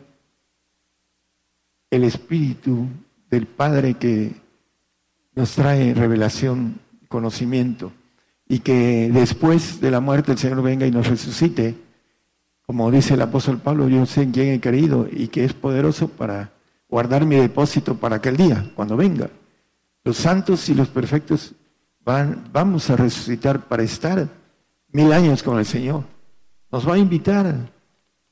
[1.91, 2.87] el Espíritu
[3.31, 4.35] del Padre que
[5.35, 7.93] nos trae revelación, conocimiento,
[8.49, 11.77] y que después de la muerte el Señor venga y nos resucite,
[12.65, 16.09] como dice el apóstol Pablo, yo sé en quién he creído y que es poderoso
[16.09, 16.51] para
[16.89, 19.31] guardar mi depósito para aquel día, cuando venga.
[20.07, 21.53] Los santos y los perfectos
[22.05, 24.29] van, vamos a resucitar para estar
[24.93, 26.05] mil años con el Señor.
[26.71, 27.53] Nos va a invitar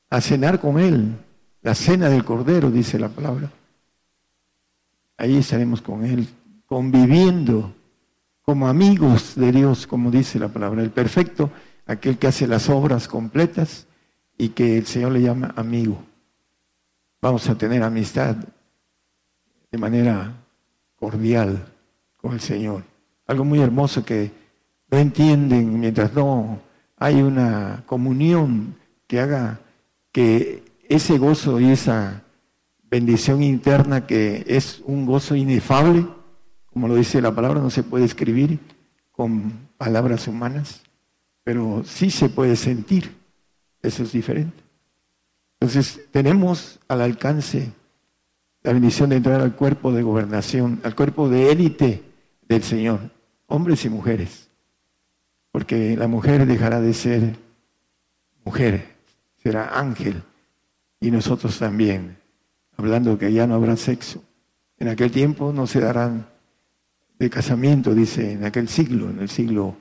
[0.09, 1.17] a cenar con Él,
[1.61, 3.51] la cena del Cordero, dice la palabra.
[5.17, 6.29] Ahí estaremos con Él,
[6.65, 7.73] conviviendo
[8.43, 10.81] como amigos de Dios, como dice la palabra.
[10.81, 11.51] El perfecto,
[11.87, 13.85] aquel que hace las obras completas
[14.37, 16.01] y que el Señor le llama amigo.
[17.21, 18.37] Vamos a tener amistad
[19.69, 20.44] de manera
[21.05, 21.63] cordial
[22.17, 22.83] con el Señor.
[23.27, 24.31] Algo muy hermoso que
[24.89, 26.59] no entienden mientras no
[26.97, 28.75] hay una comunión
[29.05, 29.59] que haga
[30.11, 32.23] que ese gozo y esa
[32.89, 36.07] bendición interna que es un gozo inefable,
[36.73, 38.59] como lo dice la palabra, no se puede escribir
[39.11, 40.81] con palabras humanas,
[41.43, 43.15] pero sí se puede sentir.
[43.83, 44.63] Eso es diferente.
[45.59, 47.71] Entonces, tenemos al alcance
[48.65, 52.03] la bendición de entrar al cuerpo de gobernación, al cuerpo de élite
[52.49, 52.99] del Señor,
[53.45, 54.49] hombres y mujeres.
[55.51, 57.35] Porque la mujer dejará de ser
[58.43, 58.95] mujer,
[59.37, 60.23] será ángel.
[60.99, 62.17] Y nosotros también,
[62.75, 64.23] hablando que ya no habrá sexo.
[64.79, 66.25] En aquel tiempo no se darán
[67.19, 69.77] de casamiento, dice, en aquel siglo, en el siglo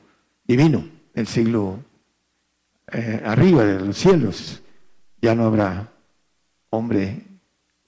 [0.46, 1.78] divino, el siglo
[2.92, 4.62] eh, arriba de los cielos.
[5.22, 5.88] Ya no habrá
[6.68, 7.33] hombre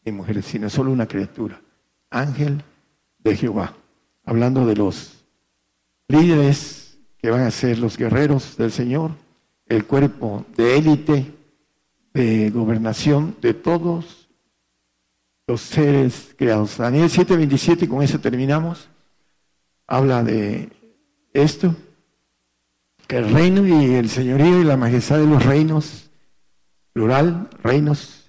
[0.07, 1.61] y mujeres, sino solo una criatura,
[2.11, 2.63] ángel
[3.19, 3.75] de Jehová.
[4.25, 5.25] Hablando de los
[6.09, 9.11] líderes que van a ser los guerreros del Señor,
[9.67, 11.35] el cuerpo de élite,
[12.15, 14.29] de gobernación de todos
[15.47, 16.79] los seres creados.
[16.79, 18.89] Daniel 7:27, con eso terminamos,
[19.87, 20.71] habla de
[21.33, 21.75] esto,
[23.07, 26.11] que el reino y el señorío y la majestad de los reinos,
[26.93, 28.26] plural, reinos,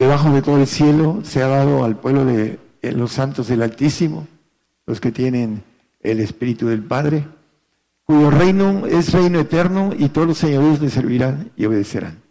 [0.00, 4.26] debajo de todo el cielo se ha dado al pueblo de los santos del Altísimo,
[4.86, 5.62] los que tienen
[6.00, 7.28] el Espíritu del Padre,
[8.04, 12.22] cuyo reino es reino eterno y todos los señores le servirán y obedecerán.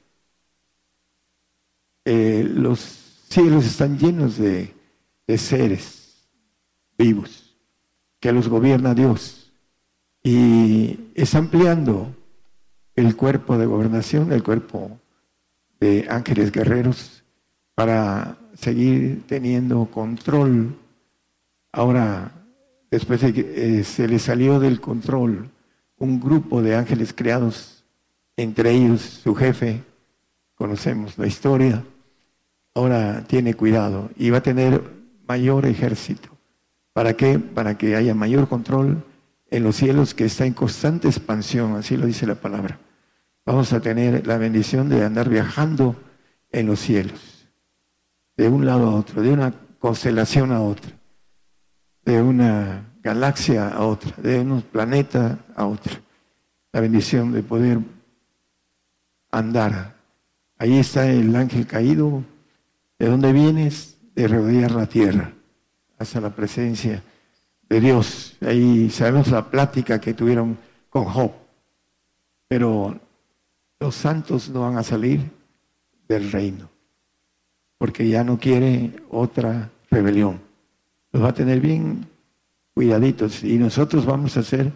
[2.05, 2.79] Eh, los
[3.29, 4.73] cielos están llenos de,
[5.27, 6.27] de seres
[6.97, 7.55] vivos
[8.19, 9.53] que los gobierna Dios
[10.23, 12.15] y es ampliando
[12.95, 14.99] el cuerpo de gobernación, el cuerpo
[15.79, 17.18] de ángeles guerreros
[17.79, 20.75] para seguir teniendo control.
[21.71, 22.29] Ahora,
[22.91, 25.49] después eh, se le salió del control
[25.97, 27.85] un grupo de ángeles creados,
[28.35, 29.81] entre ellos su jefe,
[30.55, 31.85] conocemos la historia,
[32.73, 34.83] ahora tiene cuidado y va a tener
[35.25, 36.27] mayor ejército.
[36.91, 37.39] ¿Para qué?
[37.39, 39.05] Para que haya mayor control
[39.51, 42.77] en los cielos que está en constante expansión, así lo dice la palabra.
[43.45, 45.95] Vamos a tener la bendición de andar viajando
[46.51, 47.38] en los cielos
[48.39, 50.93] de un lado a otro, de una constelación a otra,
[52.05, 55.93] de una galaxia a otra, de un planeta a otro.
[56.71, 57.79] La bendición de poder
[59.29, 59.93] andar.
[60.57, 62.23] Ahí está el ángel caído.
[62.97, 63.97] ¿De dónde vienes?
[64.15, 65.33] De rodear la tierra,
[65.97, 67.03] hasta la presencia
[67.67, 68.37] de Dios.
[68.39, 70.57] Ahí sabemos la plática que tuvieron
[70.89, 71.33] con Job.
[72.47, 72.97] Pero
[73.81, 75.29] los santos no van a salir
[76.07, 76.78] del reino
[77.79, 80.39] porque ya no quiere otra rebelión.
[81.11, 82.05] Los va a tener bien
[82.75, 84.71] cuidaditos y nosotros vamos a ser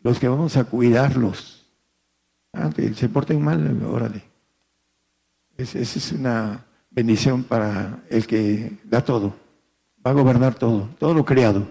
[0.00, 1.64] los que vamos a cuidarlos.
[2.52, 4.22] Ah, que se porten mal, órale.
[5.56, 9.34] esa es una bendición para el que da todo.
[10.04, 11.66] Va a gobernar todo, todo lo creado.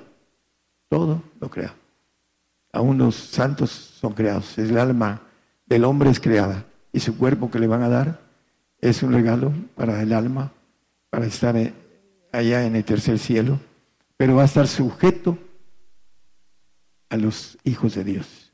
[0.88, 1.76] Todo lo creado.
[2.72, 4.58] Aún los santos son creados.
[4.58, 5.22] Es el alma
[5.66, 6.66] del hombre es creada.
[6.94, 8.22] Y su cuerpo que le van a dar
[8.80, 10.52] es un regalo para el alma
[11.12, 11.74] para estar eh,
[12.32, 13.60] allá en el tercer cielo,
[14.18, 15.38] pero va a estar sujeto
[17.10, 18.54] a los hijos de Dios.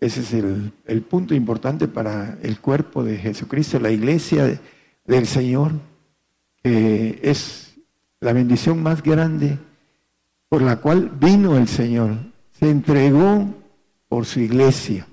[0.00, 4.60] Ese es el, punto importante para el cuerpo de Jesucristo, la iglesia
[5.06, 5.72] del Señor,
[6.62, 7.76] que es
[8.20, 9.56] la bendición más grande
[10.48, 12.16] por la cual vino el Señor.
[12.50, 13.46] Se entregó
[14.08, 15.06] por su iglesia.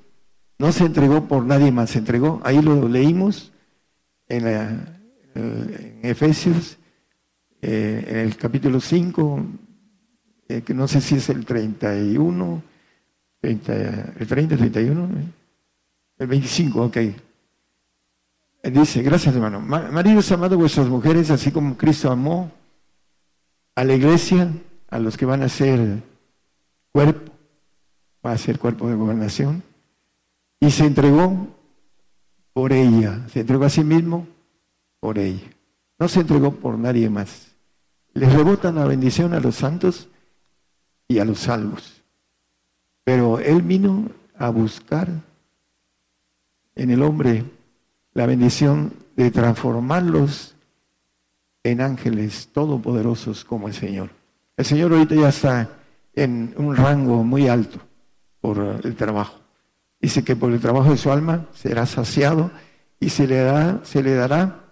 [0.57, 3.51] No se entregó por nadie más, se entregó, ahí lo leímos
[4.27, 5.00] en,
[5.35, 6.77] en Efesios,
[7.61, 9.45] eh, en el capítulo 5,
[10.47, 12.63] eh, que no sé si es el 31,
[13.41, 15.09] el 30, 31,
[16.17, 16.97] el 25, ok.
[18.63, 22.51] Dice, gracias hermano, maridos amados vuestras mujeres, así como Cristo amó
[23.75, 24.51] a la iglesia,
[24.89, 26.03] a los que van a ser
[26.91, 27.31] cuerpo,
[28.23, 29.63] va a ser cuerpo de gobernación,
[30.59, 31.47] y se entregó
[32.53, 34.27] por ella, se entregó a sí mismo
[35.01, 35.49] por ella.
[35.99, 37.51] No se entregó por nadie más.
[38.13, 40.07] Les rebotan la bendición a los santos
[41.09, 42.01] y a los salvos.
[43.03, 45.09] Pero Él vino a buscar
[46.75, 47.43] en el hombre
[48.13, 50.55] la bendición de transformarlos
[51.63, 54.09] en ángeles todopoderosos como el Señor.
[54.57, 55.69] El Señor ahorita ya está
[56.13, 57.79] en un rango muy alto
[58.39, 59.39] por el trabajo.
[59.99, 62.51] Dice que por el trabajo de su alma será saciado
[62.99, 64.70] y se le, dará, se le dará,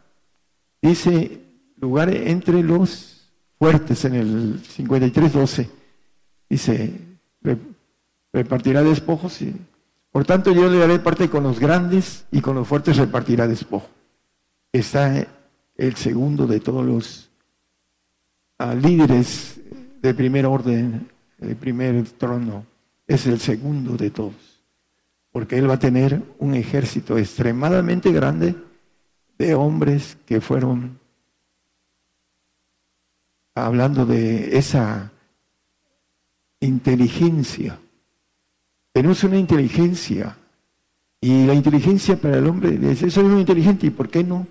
[0.81, 1.41] dice,
[1.77, 5.67] lugar entre los fuertes en el 53.12.
[6.49, 6.99] Dice,
[8.33, 9.39] repartirá despojos.
[10.11, 13.89] Por tanto, yo le daré parte con los grandes y con los fuertes repartirá despojo.
[14.71, 15.27] Está
[15.75, 17.29] el segundo de todos los
[18.57, 19.59] ah, líderes
[20.01, 22.65] de primer orden, de primer trono.
[23.07, 24.49] Es el segundo de todos
[25.31, 28.55] porque Él va a tener un ejército extremadamente grande
[29.39, 30.99] de hombres que fueron
[33.55, 35.11] hablando de esa
[36.59, 37.79] inteligencia.
[38.91, 40.37] Tenemos una inteligencia
[41.21, 44.45] y la inteligencia para el hombre dice, soy muy inteligente y ¿por qué no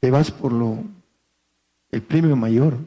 [0.00, 0.82] te vas por lo
[1.90, 2.78] el premio mayor?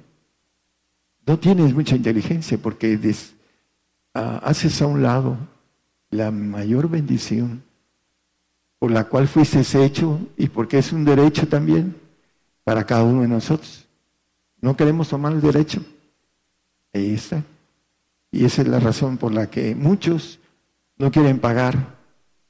[1.26, 3.00] No tienes mucha inteligencia porque
[4.14, 5.38] ah, haces a un lado
[6.10, 7.64] la mayor bendición
[8.84, 11.96] por la cual fuiste hecho y porque es un derecho también
[12.66, 13.88] para cada uno de nosotros.
[14.60, 15.82] No queremos tomar el derecho.
[16.92, 17.42] Ahí está.
[18.30, 20.38] Y esa es la razón por la que muchos
[20.98, 21.96] no quieren pagar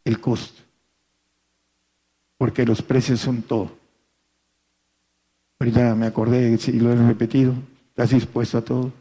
[0.03, 0.63] el costo.
[2.39, 3.69] Porque los precios son todo.
[5.59, 7.53] Ahorita me acordé, si lo he repetido,
[7.89, 8.91] ¿estás dispuesto a todo?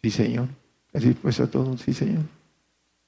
[0.00, 0.48] Sí, Señor.
[0.86, 1.76] ¿Estás dispuesto a todo?
[1.76, 2.22] Sí, Señor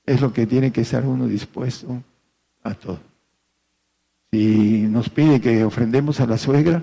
[0.07, 2.03] es lo que tiene que estar uno dispuesto
[2.63, 3.01] a todo.
[4.31, 6.83] Si nos pide que ofrendemos a la suegra,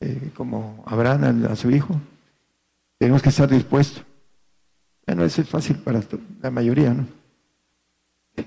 [0.00, 2.00] eh, como Abraham a, su hijo,
[2.98, 4.04] tenemos que estar dispuestos.
[5.06, 6.00] Bueno, eso es fácil para
[6.42, 7.06] la mayoría, ¿no?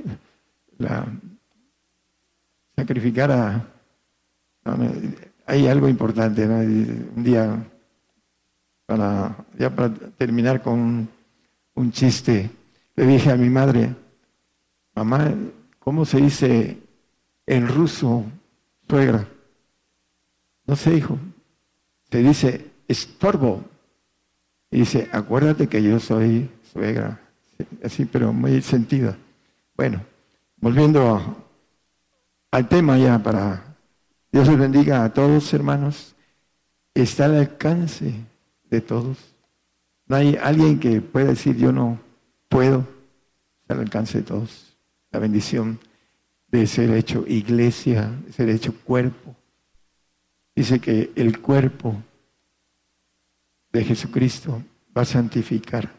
[0.79, 1.05] La,
[2.75, 3.65] sacrificar a...
[5.45, 6.57] hay algo importante, ¿no?
[6.57, 7.63] Un día,
[8.85, 11.07] para, ya para terminar con
[11.75, 12.49] un chiste,
[12.95, 13.95] le dije a mi madre,
[14.95, 15.33] mamá,
[15.83, 16.77] ¿cómo se dice
[17.45, 18.23] en ruso
[18.87, 19.27] suegra?
[20.65, 21.17] No sé, hijo.
[22.09, 23.63] Se dice estorbo.
[24.71, 27.19] Y dice, acuérdate que yo soy suegra.
[27.83, 29.17] Así, pero muy sentida.
[29.75, 30.01] Bueno,
[30.57, 31.37] volviendo
[32.51, 33.75] al tema ya para
[34.31, 36.15] Dios les bendiga a todos, hermanos.
[36.93, 38.13] Está al alcance
[38.69, 39.17] de todos.
[40.07, 41.99] No hay alguien que pueda decir yo no
[42.49, 42.87] puedo
[43.67, 44.72] al alcance de todos.
[45.13, 45.79] La bendición
[46.47, 49.33] de ser hecho iglesia, de ser hecho cuerpo.
[50.53, 51.95] Dice que el cuerpo
[53.71, 54.61] de Jesucristo
[54.95, 55.89] va a santificar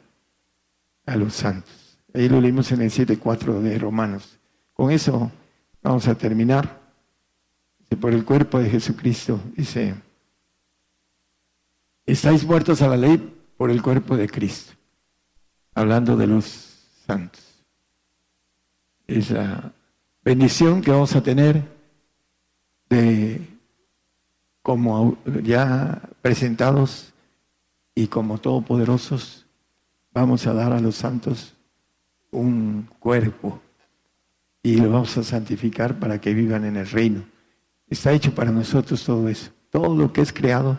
[1.07, 1.99] a los santos.
[2.12, 4.39] Ahí lo leímos en el 7.4 de Romanos.
[4.74, 5.32] Con eso
[5.82, 6.82] vamos a terminar.
[8.01, 9.95] Por el cuerpo de Jesucristo, dice,
[12.05, 14.74] estáis muertos a la ley por el cuerpo de Cristo
[15.74, 16.45] hablando de los
[17.07, 17.44] santos.
[19.06, 19.72] Es la
[20.22, 21.62] bendición que vamos a tener
[22.89, 23.40] de
[24.62, 27.12] como ya presentados
[27.94, 29.47] y como todopoderosos,
[30.12, 31.55] vamos a dar a los santos
[32.31, 33.60] un cuerpo
[34.62, 37.22] y lo vamos a santificar para que vivan en el reino.
[37.86, 39.51] Está hecho para nosotros todo eso.
[39.70, 40.78] Todo lo que es creado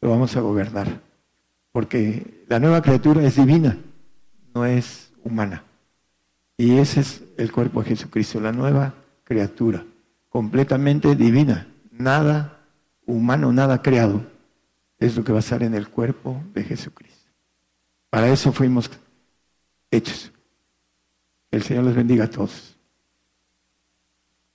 [0.00, 1.00] lo vamos a gobernar,
[1.72, 3.76] porque la nueva criatura es divina
[4.54, 5.64] no es humana.
[6.60, 8.92] Y ese es el cuerpo de Jesucristo, la nueva
[9.24, 9.82] criatura,
[10.28, 12.66] completamente divina, nada
[13.06, 14.26] humano, nada creado,
[14.98, 17.30] es lo que va a estar en el cuerpo de Jesucristo.
[18.10, 18.90] Para eso fuimos
[19.90, 20.32] hechos.
[21.50, 22.76] El Señor les bendiga a todos.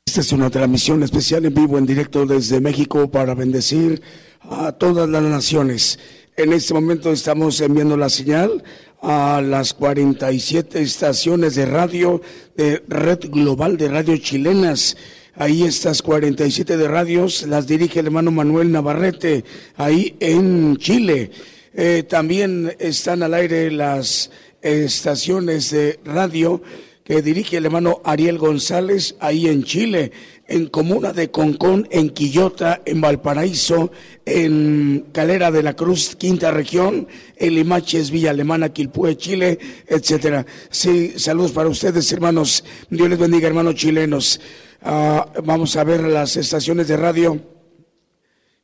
[0.06, 4.04] Esta es una transmisión especial en vivo, en directo desde México para bendecir
[4.42, 5.98] a todas las naciones.
[6.38, 8.64] En este momento estamos enviando la señal
[9.08, 12.22] a las 47 estaciones de radio
[12.58, 14.98] de Red Global de Radio Chilenas.
[15.36, 19.46] Ahí estas 47 de radios las dirige el hermano Manuel Navarrete,
[19.76, 21.30] ahí en Chile.
[21.76, 24.32] Eh, también están al aire las
[24.64, 26.64] estaciones de radio
[27.04, 30.12] que dirige el hermano Ariel González ahí en Chile,
[30.48, 33.92] en Comuna de Concón, en Quillota, en Valparaíso,
[34.26, 37.08] en Calera de la Cruz, Quinta Región,
[37.38, 39.58] en Limaches, Villa Alemana, Quilpue, Chile,
[39.88, 40.46] etcétera.
[40.70, 42.64] Sí, saludos para ustedes, hermanos.
[42.90, 44.40] Dios les bendiga, hermanos chilenos.
[44.82, 47.42] Ah, vamos a ver las estaciones de radio.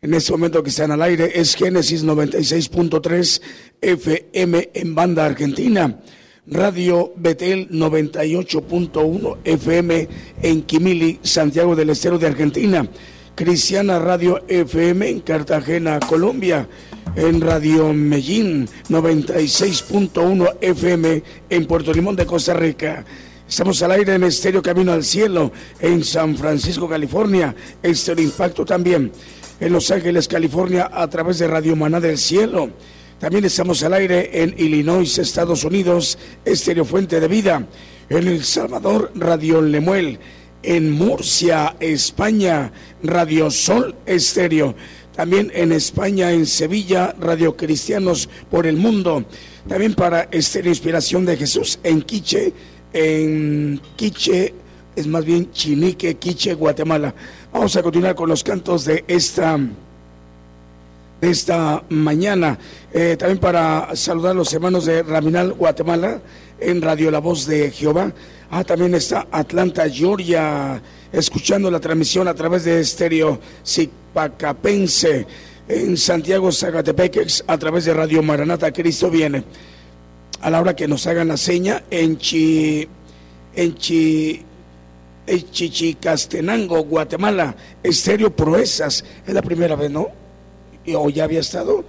[0.03, 3.41] En este momento que están al aire es Génesis 96.3
[3.81, 5.99] FM en banda argentina.
[6.47, 10.09] Radio Betel 98.1 FM
[10.41, 12.87] en Quimili, Santiago del Estero de Argentina.
[13.35, 16.67] Cristiana Radio FM en Cartagena, Colombia.
[17.15, 23.05] En Radio Medellín 96.1 FM en Puerto Limón de Costa Rica.
[23.47, 27.53] Estamos al aire en Estéreo Camino al Cielo en San Francisco, California.
[27.83, 29.11] Estéreo Impacto también
[29.59, 32.71] en Los Ángeles, California a través de Radio Maná del Cielo.
[33.21, 37.67] También estamos al aire en Illinois, Estados Unidos, Estéreo Fuente de Vida.
[38.09, 40.17] En El Salvador, Radio Lemuel.
[40.63, 42.71] En Murcia, España,
[43.03, 44.73] Radio Sol Estéreo.
[45.15, 49.23] También en España, en Sevilla, Radio Cristianos por el Mundo.
[49.69, 52.51] También para Estéreo Inspiración de Jesús en Quiche,
[52.91, 54.55] en Quiche,
[54.95, 57.13] es más bien Chinique, Quiche, Guatemala.
[57.53, 59.59] Vamos a continuar con los cantos de esta
[61.21, 62.57] esta mañana.
[62.91, 66.19] Eh, también para saludar a los hermanos de Raminal, Guatemala,
[66.59, 68.11] en Radio La Voz de Jehová.
[68.49, 70.81] Ah, también está Atlanta, Georgia,
[71.11, 75.25] escuchando la transmisión a través de estéreo Zipacapense.
[75.67, 79.43] En Santiago, Zacatepeques, a través de Radio Maranata, Cristo viene.
[80.41, 82.89] A la hora que nos hagan la seña, en Chi,
[83.55, 84.43] en Chi,
[85.27, 89.05] en Chichicastenango, Guatemala, estéreo Proezas.
[89.25, 90.20] Es la primera vez, ¿no?
[90.95, 91.83] O ya había estado.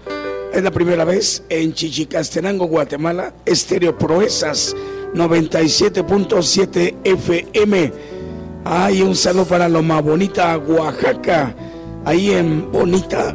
[0.52, 4.76] Es la primera vez en Chichicastenango, Guatemala, Estéreo Proezas
[5.14, 7.92] 97.7 FM.
[8.64, 11.54] Hay un saludo para Loma Bonita, Oaxaca.
[12.04, 13.34] Ahí en Bonita,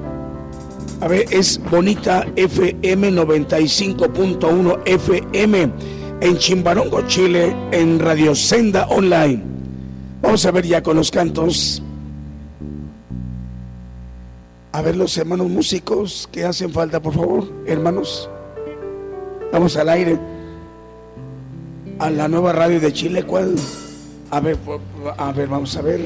[1.00, 5.72] a ver, es Bonita FM 95.1 FM.
[6.22, 9.44] En Chimbarongo, Chile, en Radio Senda Online.
[10.22, 11.84] Vamos a ver ya con los cantos
[14.78, 18.30] a ver los hermanos músicos que hacen falta, por favor, hermanos.
[19.52, 20.20] Vamos al aire.
[21.98, 23.56] A la nueva radio de Chile, ¿cuál?
[24.30, 24.56] A ver,
[25.18, 26.02] a ver, vamos a ver.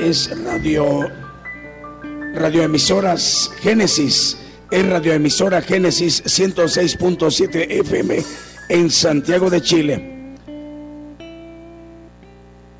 [0.00, 1.10] Es radio,
[2.36, 4.38] radioemisoras Génesis.
[4.70, 8.24] Es radioemisora Génesis 106.7 FM
[8.70, 10.11] en Santiago de Chile.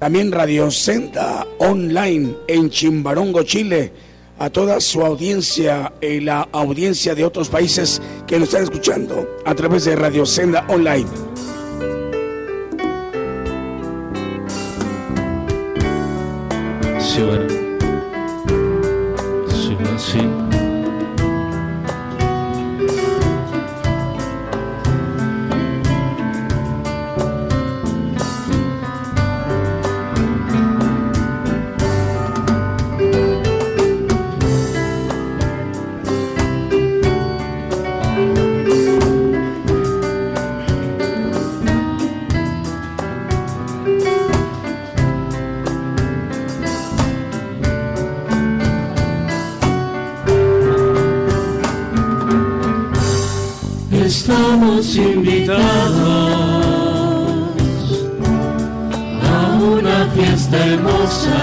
[0.02, 3.92] También Radio Senda Online en Chimbarongo, Chile.
[4.40, 9.54] A toda su audiencia y la audiencia de otros países que nos están escuchando a
[9.54, 11.06] través de Radio Senda Online.
[16.98, 17.61] Sí.
[60.82, 61.42] Hermosa,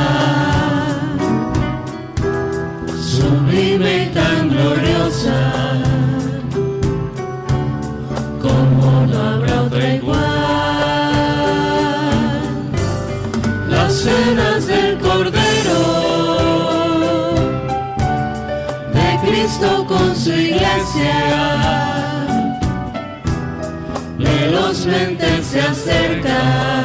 [3.02, 5.52] sublime y tan gloriosa,
[8.42, 10.20] como no habrá otra igual.
[13.70, 15.80] Las cenas del Cordero
[18.94, 21.60] de Cristo con su iglesia
[24.86, 26.79] mentes se acercan.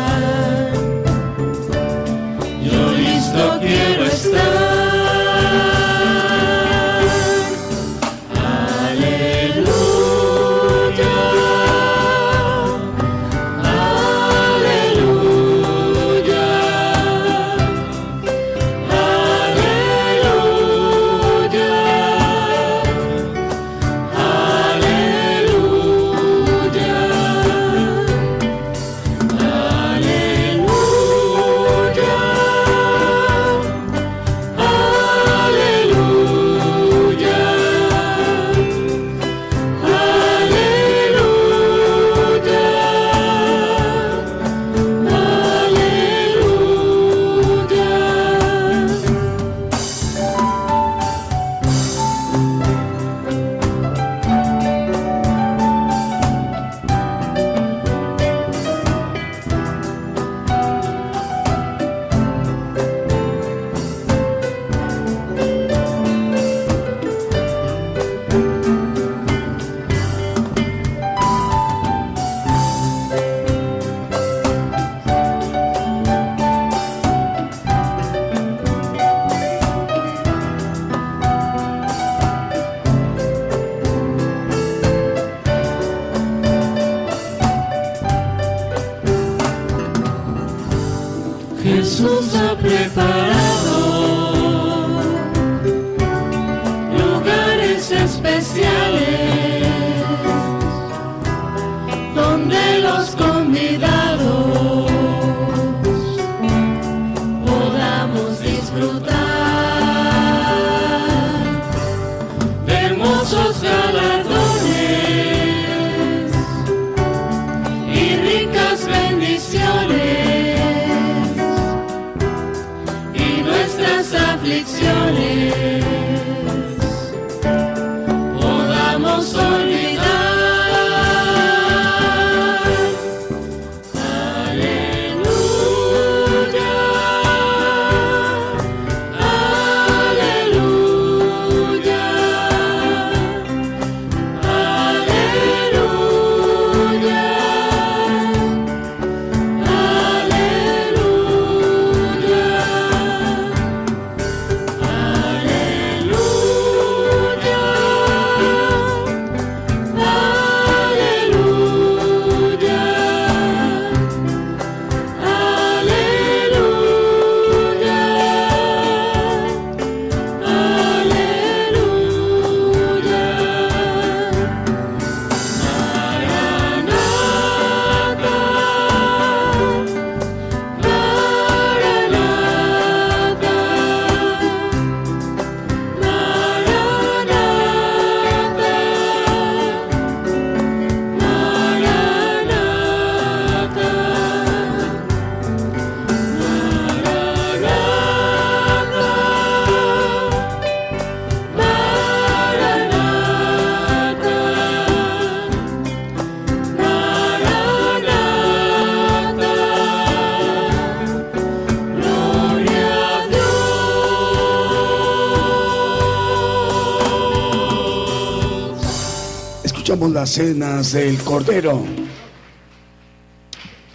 [220.34, 221.84] Escuchamos las cenas del Cordero.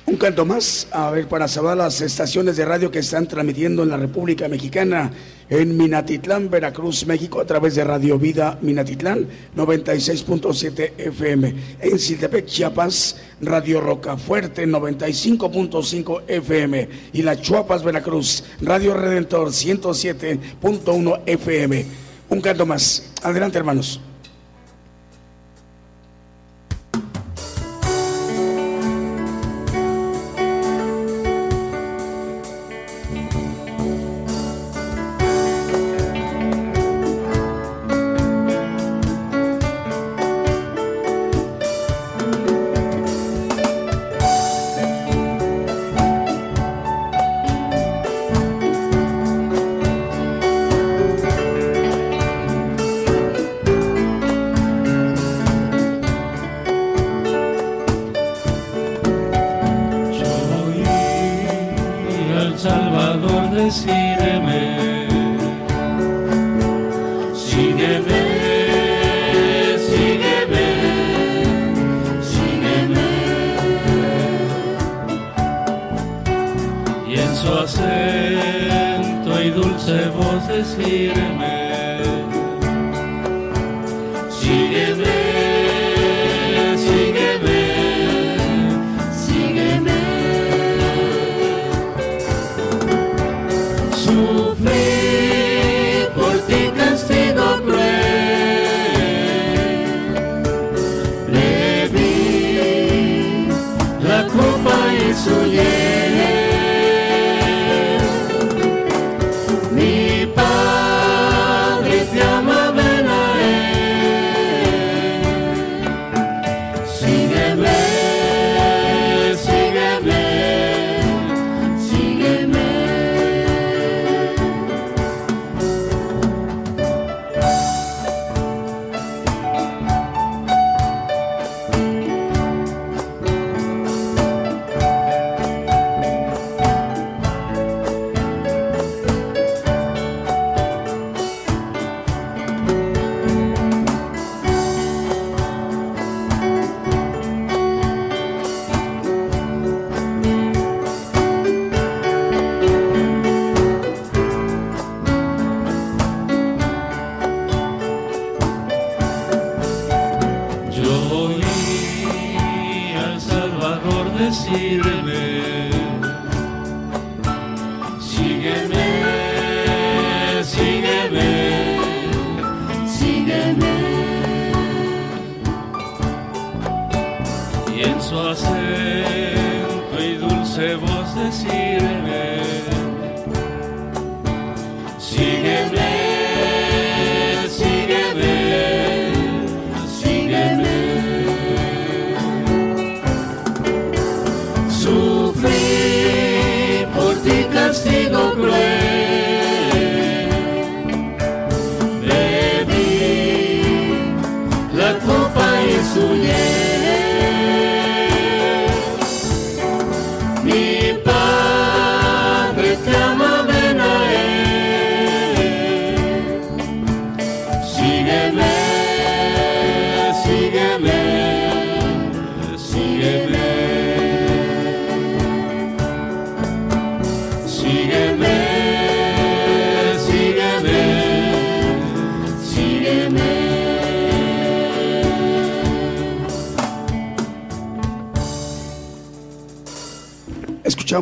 [0.05, 3.89] Un canto más, a ver, para saludar las estaciones de radio que están transmitiendo en
[3.89, 5.11] la República Mexicana,
[5.49, 11.55] en Minatitlán, Veracruz, México, a través de Radio Vida Minatitlán, 96.7 FM.
[11.81, 16.89] En Siltepec, Chiapas, Radio Rocafuerte, 95.5 FM.
[17.13, 21.85] Y la Chuapas, Veracruz, Radio Redentor, 107.1 FM.
[22.29, 23.11] Un canto más.
[23.23, 23.99] Adelante, hermanos.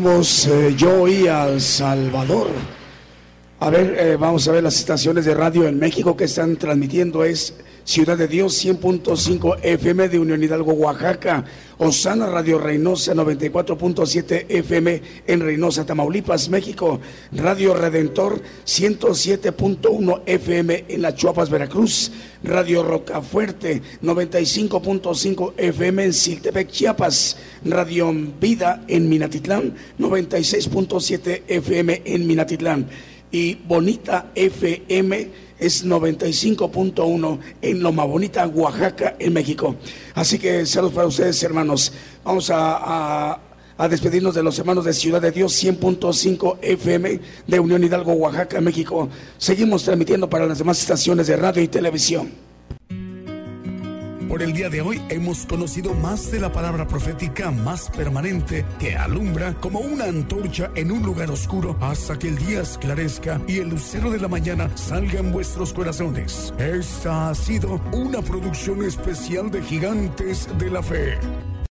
[0.10, 2.48] Eh, Yo oí al Salvador.
[3.60, 7.26] A ver, eh, vamos a ver las estaciones de radio en México que están transmitiendo.
[7.26, 7.54] Es
[7.84, 11.44] Ciudad de Dios 100.5 FM de Unión Hidalgo, Oaxaca.
[11.78, 17.02] Osana Radio Reynosa 94.7 FM en Reynosa, Tamaulipas, México.
[17.34, 22.14] Radio Redentor 107.1 FM en La Chuapas, Veracruz.
[22.44, 27.38] Radio Rocafuerte 95.5 FM en Siltepec, Chiapas.
[27.66, 32.88] Radio Vida en Minatitlán 96.7 FM en Minatitlán.
[33.32, 39.76] Y Bonita FM es 95.1 en Loma Bonita, Oaxaca, en México.
[40.14, 41.92] Así que saludos para ustedes, hermanos.
[42.24, 42.78] Vamos a,
[43.34, 43.42] a-
[43.78, 48.62] a despedirnos de los hermanos de Ciudad de Dios 100.5 FM de Unión Hidalgo, Oaxaca,
[48.62, 49.10] México.
[49.38, 52.48] Seguimos transmitiendo para las demás estaciones de radio y televisión.
[54.28, 58.96] Por el día de hoy hemos conocido más de la palabra profética más permanente que
[58.96, 63.70] alumbra como una antorcha en un lugar oscuro hasta que el día esclarezca y el
[63.70, 66.54] lucero de la mañana salga en vuestros corazones.
[66.60, 71.18] Esta ha sido una producción especial de Gigantes de la Fe.